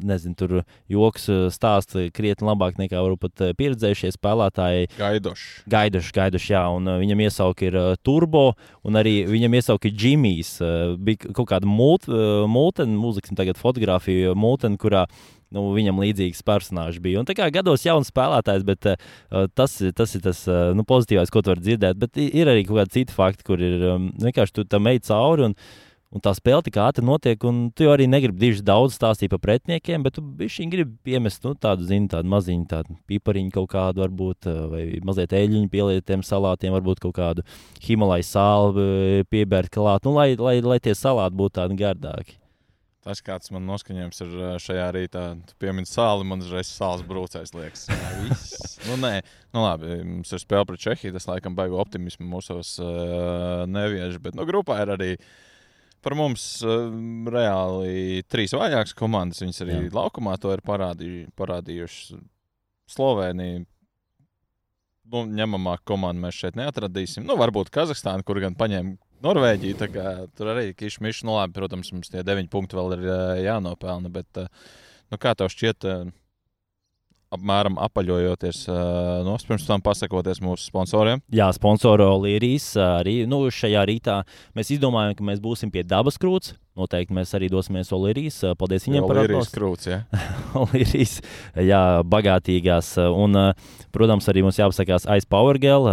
nezinu, 0.05 0.37
tur 0.39 0.57
joks 0.93 1.29
stāsta 1.55 2.09
krietni 2.15 2.49
labāk 2.49 2.79
nekā 2.81 3.01
varbūt 3.01 3.47
pieredzējušie 3.59 4.13
spēlētāji. 4.17 4.91
Gaidošs. 4.99 5.47
Gaidošs, 5.71 6.13
gaidošs, 6.15 6.51
jā. 6.53 6.65
Un 6.75 6.91
viņam 7.01 7.25
iesauka 7.27 7.69
ir 7.69 7.79
Turbo, 8.05 8.51
un 8.85 9.01
arī 9.01 9.23
viņam 9.31 9.59
iesauka 9.61 9.89
ir 9.89 9.97
Džimijs. 9.97 10.57
Uh, 10.65 10.95
bija 11.15 11.35
kaut 11.37 11.49
kāda 11.51 11.69
mūtene, 11.69 12.99
mūzikas, 12.99 13.35
tagad 13.39 13.61
fotografija 13.61 14.35
mūtene, 14.39 14.79
kurā 14.81 15.07
nu, 15.55 15.69
viņam 15.75 16.03
līdzīgs 16.03 16.43
personāžs 16.47 17.01
bija. 17.03 17.23
Un 17.23 17.29
kā 17.31 17.49
gados 17.55 17.87
jauns 17.87 18.11
spēlētājs, 18.13 18.67
bet 18.67 18.91
uh, 18.91 19.49
tas, 19.55 19.79
tas 19.97 20.15
ir 20.17 20.25
tas 20.25 20.45
uh, 20.51 20.73
nu, 20.77 20.87
pozitīvais, 20.89 21.33
ko 21.33 21.43
tu 21.43 21.55
vari 21.55 21.65
dzirdēt. 21.65 22.01
Bet 22.01 22.21
ir 22.21 22.51
arī 22.51 22.67
kaut 22.67 22.83
kādi 22.83 22.99
citi 22.99 23.17
fakti, 23.17 23.47
kur 23.47 23.63
ir 23.63 23.89
um, 23.95 24.11
vienkārši 24.23 24.59
tu 24.59 24.67
tam 24.69 24.91
ej 24.91 25.05
cauri. 25.09 25.51
Un, 25.51 25.59
Un 26.15 26.23
tā 26.23 26.31
spēle 26.37 26.63
tik 26.63 26.77
ātri 26.79 27.03
notiek, 27.03 27.43
un 27.49 27.73
tu 27.75 27.89
arī 27.91 28.07
negribi 28.07 28.39
diži 28.39 28.63
daudz 28.63 28.95
stāstīt 28.95 29.33
par 29.33 29.41
pretiniekiem, 29.43 30.05
bet 30.07 30.15
tu 30.15 30.23
viņi 30.23 30.69
gribi 30.71 31.17
iemest 31.17 31.43
nu, 31.43 31.57
tādu, 31.59 31.89
zini, 31.89 32.07
tādu 32.13 32.31
maziņu, 32.31 32.69
tādu 32.71 32.95
pipariņu 33.11 33.51
kaut 33.57 33.73
kādu, 33.73 34.05
varbūt, 34.05 34.47
vai 34.71 34.85
mazliet 35.03 35.35
eļļu 35.35 35.65
pieliet 35.73 36.07
tiem 36.07 36.23
salātiem, 36.23 36.71
varbūt 36.77 37.03
kaut 37.03 37.17
kādu 37.19 37.47
Himalaju 37.83 38.29
sāli 38.29 39.27
piebērt 39.27 39.75
klāt, 39.75 40.07
nu, 40.07 40.15
lai, 40.15 40.31
lai, 40.39 40.61
lai 40.63 40.79
tie 40.83 40.95
salāti 40.95 41.35
būtu 41.41 41.59
tādi 41.59 41.83
gardāki. 41.83 42.39
Tas, 43.05 43.21
kāds 43.21 43.51
man 43.53 43.67
noskaņojums 43.69 44.23
ir 44.25 44.37
šajā 44.65 44.85
rītā, 44.97 45.23
piemīt 45.61 45.91
sāli, 45.91 46.25
man 46.25 46.41
uzreiz 46.41 46.71
sāls 46.71 47.03
brūcējs 47.05 47.53
liekas. 47.53 47.83
nu, 48.89 48.97
nē, 49.03 49.19
nu 49.53 49.65
labi, 49.67 49.99
mums 50.09 50.33
ir 50.33 50.41
spēle 50.41 50.65
pret 50.71 50.81
Čehiju, 50.87 51.13
tas 51.19 51.29
laikam 51.29 51.59
baigo 51.59 51.83
optimismu 51.83 52.25
mūsos 52.31 52.79
uh, 52.81 53.67
neviež, 53.69 54.17
bet 54.25 54.39
nu, 54.39 54.47
grupā 54.49 54.79
ir 54.87 54.95
arī 54.95 55.11
par 56.05 56.17
mums 56.19 56.45
uh, 56.63 56.91
reāli 57.33 58.25
trīs 58.31 58.55
vājākas 58.57 58.95
komandas. 58.99 59.43
Viņas 59.43 59.63
arī 59.65 59.79
Jā. 59.79 59.91
laukumā 59.97 60.37
to 60.41 60.53
ir 60.55 60.63
parādī, 60.65 61.13
parādījušas. 61.39 62.21
Slovenija. 62.95 63.65
Nu, 65.13 65.25
ņemamā 65.29 65.79
komanda 65.89 66.27
mēs 66.27 66.37
šeit 66.41 66.57
neatradīsim. 66.57 67.25
Nu, 67.29 67.37
varbūt 67.41 67.71
Kazahstāna, 67.73 68.25
kur 68.25 68.41
gan 68.41 68.57
paņēma 68.57 68.97
Norvēģiju. 69.25 69.89
Tur 70.37 70.51
arī 70.53 70.73
kišmiši, 70.77 71.25
nu 71.29 71.37
labi, 71.39 71.57
protams, 71.57 71.93
mums 71.95 72.13
tie 72.13 72.25
deviņi 72.25 72.51
punkti 72.53 72.77
vēl 72.77 72.97
ir 72.97 73.07
uh, 73.09 73.23
jānopelna. 73.41 74.13
Bet, 74.13 74.29
uh, 74.41 74.49
nu, 75.13 75.21
kā 75.21 75.33
tev 75.39 75.53
šķiet, 75.53 75.89
uh, 75.89 76.13
apmēram 77.35 77.79
apaļojoties 77.87 78.65
no 79.27 79.37
pirms 79.45 79.67
tam 79.69 79.83
pasakoties 79.85 80.43
mūsu 80.45 80.71
sponsoriem. 80.71 81.23
Jā, 81.35 81.51
sponsoro 81.57 82.13
Līrijas 82.23 82.73
arī 82.81 83.23
nu, 83.31 83.45
šajā 83.53 83.85
rītā 83.91 84.21
mēs 84.57 84.73
izdomājām, 84.77 85.17
ka 85.19 85.27
mēs 85.27 85.43
būsim 85.45 85.73
pie 85.75 85.85
dabas 85.87 86.21
krūts. 86.21 86.55
Noteikti 86.75 87.15
mēs 87.15 87.31
arī 87.39 87.47
dosimies 87.47 87.93
Olīrijas. 87.95 88.41
Paldies 88.59 88.89
viņiem 88.89 89.05
par 89.07 89.21
atbalstu. 89.21 89.55
Krūts, 89.55 89.87
ja? 89.87 90.01
Olīrijas, 90.59 91.21
jā, 91.63 91.83
bagātīgās. 92.11 92.89
Un, 93.15 93.39
protams, 93.95 94.27
arī 94.33 94.43
mums 94.43 94.59
jāpasakās 94.59 95.07
aiz 95.15 95.23
Power 95.31 95.55
Gel, 95.63 95.87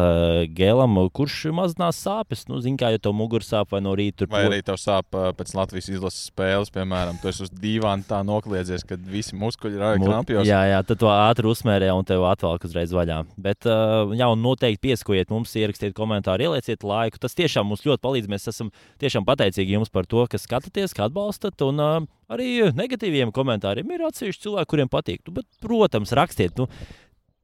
gēlam, 0.57 0.97
kurš 1.13 1.51
mazinās 1.53 1.99
sāpes. 2.01 2.47
Nu, 2.49 2.57
zin, 2.65 2.79
kā 2.81 2.89
jau 2.95 3.01
tev 3.05 3.13
mugur 3.13 3.45
sāp 3.45 3.75
vai 3.75 3.83
no 3.85 3.93
rīta. 3.93 4.25
Vai 4.31 4.47
arī 4.47 4.63
tev 4.65 4.79
sāp 4.81 5.13
pēc 5.13 5.53
Latvijas 5.53 5.91
izlases 5.93 6.31
spēles, 6.31 6.73
piemēram, 6.73 7.21
tu 7.21 7.29
esi 7.29 7.45
uz 7.45 7.53
dīvāna 7.53 8.07
tā 8.09 8.23
nokliedzies, 8.25 8.81
kad 8.89 9.05
visi 9.05 9.37
muskuļi 9.37 9.77
ir 9.77 10.01
krampjos. 10.01 10.49
Jā, 10.49 10.63
jā, 10.71 10.81
tad 10.89 11.03
to 11.05 11.13
ātri 11.13 11.51
uzmērē 11.51 11.91
un 11.93 12.09
tev 12.09 12.25
atvelk 12.31 12.65
uzreiz 12.65 12.97
vaļā. 12.97 13.19
Bet, 13.37 13.69
jā, 13.69 14.31
un 14.33 14.41
noteikti 14.41 14.81
pieskojiet 14.89 15.29
mums, 15.29 15.53
ierakstiet 15.61 15.93
komentāru, 15.93 16.49
ielieciet 16.49 16.81
laiku. 16.81 17.21
Tas 17.21 17.37
tiešām 17.37 17.69
mums 17.69 17.85
ļoti 17.85 18.01
palīdz. 18.01 18.33
Mēs 18.33 18.49
esam 18.49 18.73
tiešām 19.03 19.29
pateicīgi 19.29 19.77
jums 19.77 19.93
par 19.93 20.09
to, 20.09 20.25
ka 20.25 20.41
skatāties 20.41 20.70
skatāties, 20.71 20.95
ka 20.95 21.07
atbalstat. 21.07 21.61
Un 21.67 21.79
uh, 21.79 22.07
arī 22.31 22.71
negatīviem 22.73 23.31
komentāriem 23.31 23.89
ir 23.91 24.05
atsevišķi 24.07 24.47
cilvēki, 24.47 24.69
kuriem 24.69 24.89
patīk. 24.89 25.21
Nu, 25.27 25.33
bet, 25.33 25.45
protams, 25.61 26.11
rakstiet, 26.11 26.57
nu, 26.57 26.67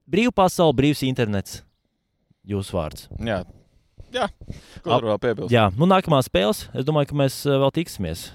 brīvā 0.08 0.34
pasaule, 0.34 0.76
brīvs 0.76 1.04
internets. 1.04 1.64
Jūsu 2.48 2.78
vārds. 2.78 3.10
Jā, 3.20 3.44
jā. 4.14 4.30
ko 4.82 5.00
tur 5.02 5.10
vēl 5.12 5.20
piebilst? 5.20 5.52
Jā, 5.52 5.70
nu, 5.76 5.86
nākamā 5.86 6.22
spēles. 6.24 6.70
Es 6.74 6.86
domāju, 6.88 7.12
ka 7.12 7.20
mēs 7.20 7.42
vēl 7.46 7.74
tiksimies. 7.76 8.30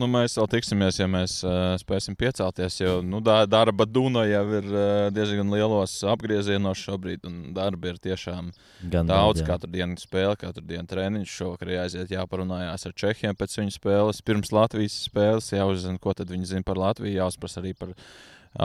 Nu, 0.00 0.06
mēs 0.08 0.38
vēl 0.38 0.46
tiksimies, 0.54 0.96
ja 0.96 1.06
mēs 1.10 1.34
uh, 1.44 1.74
spēsim 1.80 2.14
piecelties. 2.16 2.78
Jo 2.80 3.00
nu, 3.04 3.20
darba 3.20 3.84
dūna 3.84 4.24
jau 4.30 4.44
ir 4.56 4.68
uh, 4.70 5.08
diezgan 5.12 5.52
lielos 5.52 5.98
apgriezienos 6.08 6.80
šobrīd. 6.80 7.26
Darba 7.56 7.92
ir 7.92 8.00
tiešām 8.00 8.48
Gan 8.92 9.10
daudz. 9.10 9.42
Jā. 9.42 9.50
Katru 9.50 9.68
dienu 9.74 10.00
spēle, 10.00 10.38
katru 10.40 10.64
dienu 10.64 10.88
treniņš. 10.88 11.36
Šovakar 11.42 11.74
jāaiziet, 11.74 12.14
jāparunājās 12.16 12.88
ar 12.88 12.96
Čehiem 13.04 13.36
pēc 13.36 13.58
viņu 13.60 13.76
spēles. 13.76 14.24
Pirms 14.24 14.54
Latvijas 14.56 14.96
spēles 15.10 15.52
jāuzzina, 15.52 16.00
ko 16.00 16.16
viņi 16.16 16.54
zina 16.54 16.64
par 16.66 16.80
Latviju. 16.80 17.18
Jāuzprasa 17.20 17.60
arī 17.60 17.74
par 17.76 17.92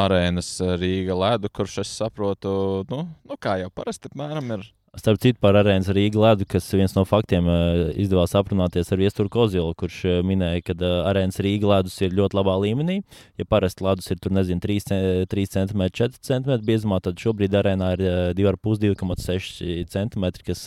arēnas 0.05 0.55
Rīga 0.79 1.17
ledu, 1.19 1.51
kurš 1.51 1.81
es 1.83 1.91
saprotu, 1.99 2.85
nu, 2.89 3.05
nu 3.27 3.37
kā 3.41 3.59
jau 3.61 3.69
parasti 3.73 4.09
apmēram 4.09 4.55
ir 4.57 4.65
Starp 4.95 5.19
citu, 5.19 5.39
par 5.43 5.57
arēnas 5.59 5.89
Rīgas 5.91 6.21
ledu, 6.23 6.45
kas 6.47 6.69
viens 6.71 6.93
no 6.95 7.03
faktiem 7.07 7.47
izdevās 7.99 8.31
aprunāties 8.39 8.87
ar 8.93 8.99
Viesturu 9.01 9.27
Kozilu, 9.33 9.73
kurš 9.75 9.97
minēja, 10.23 10.61
ka 10.69 10.75
arēnas 11.11 11.41
Rīgas 11.43 11.67
ledus 11.67 11.97
ir 12.05 12.15
ļoti 12.15 12.37
labā 12.39 12.55
līmenī. 12.63 13.01
Ja 13.35 13.47
parasti 13.49 13.83
ledus 13.83 14.07
ir 14.13 14.21
tur, 14.23 14.31
nezinu, 14.37 14.63
3, 14.63 15.27
3 15.31 15.51
cm, 15.51 15.83
4 15.99 16.21
cm 16.29 16.63
biezumā, 16.63 17.01
tad 17.03 17.19
šobrīd 17.19 17.57
arēnā 17.59 17.89
ir 17.97 18.05
2,5-2,6 18.39 19.91
cm, 19.91 20.29
kas 20.47 20.63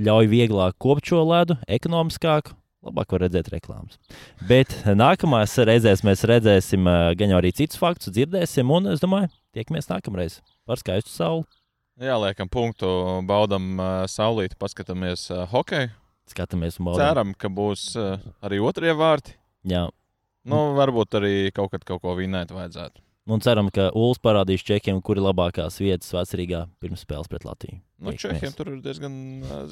ļauj 0.00 0.30
vieglāk 0.32 0.78
kopt 0.80 1.12
šo 1.12 1.20
ledu, 1.28 1.58
ekonomiskāku. 1.68 2.56
Labāk 2.86 3.12
var 3.16 3.24
redzēt 3.26 3.48
reklāmas. 3.50 3.98
Bet 4.46 4.72
nākamās 4.86 5.58
reizēs 5.66 6.04
mēs 6.06 6.22
redzēsim 6.30 6.86
gan 7.18 7.36
arī 7.36 7.50
citus 7.56 7.80
faktus, 7.82 8.14
dzirdēsim, 8.14 8.70
un 8.70 8.92
es 8.92 9.02
domāju, 9.02 9.32
tiekamies 9.56 9.90
nākamreiz 9.90 10.38
par 10.68 10.78
skaistu 10.78 11.10
sauli. 11.10 11.48
Jā, 11.96 12.18
liekam, 12.20 12.48
punktu, 12.52 12.88
baudam 13.24 13.70
uh, 13.80 14.02
saulīti, 14.10 14.58
paskatāmies 14.60 15.30
uh, 15.32 15.46
hokeju. 15.48 15.88
Skatāmies, 16.28 16.76
baudam. 16.76 17.00
Ceram, 17.00 17.30
ka 17.32 17.48
būs 17.48 17.86
uh, 17.96 18.18
arī 18.44 18.58
otrie 18.60 18.92
vārti. 18.92 19.32
Jā. 19.64 19.86
Nu, 20.46 20.58
varbūt 20.76 21.16
arī 21.16 21.32
kaut 21.56 21.72
kad 21.72 21.86
kaut 21.88 22.02
ko 22.04 22.12
vinēt 22.18 22.52
vajadzētu. 22.52 23.00
Un 23.32 23.40
ceram, 23.42 23.70
ka 23.74 23.88
Ulas 23.96 24.20
parādīs 24.22 24.62
čekiem, 24.66 25.00
kur 25.02 25.16
ir 25.16 25.24
labākās 25.24 25.80
vietas 25.80 26.12
vecrīgā 26.14 26.66
pirms 26.84 27.02
spēles 27.02 27.32
pret 27.32 27.48
Latviju. 27.48 27.80
Nu, 28.04 28.12
čekiem 28.12 28.52
tur 28.54 28.74
ir 28.74 28.82
diezgan 28.84 29.16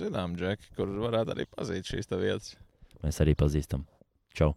zināmi 0.00 0.40
džeki, 0.40 0.72
kur 0.78 0.90
varētu 1.04 1.36
arī 1.36 1.46
pazīt 1.52 1.92
šīs 1.92 2.08
vietas. 2.16 2.56
Mēs 3.04 3.20
arī 3.22 3.36
pazīstam. 3.38 3.84
Čau! 4.34 4.54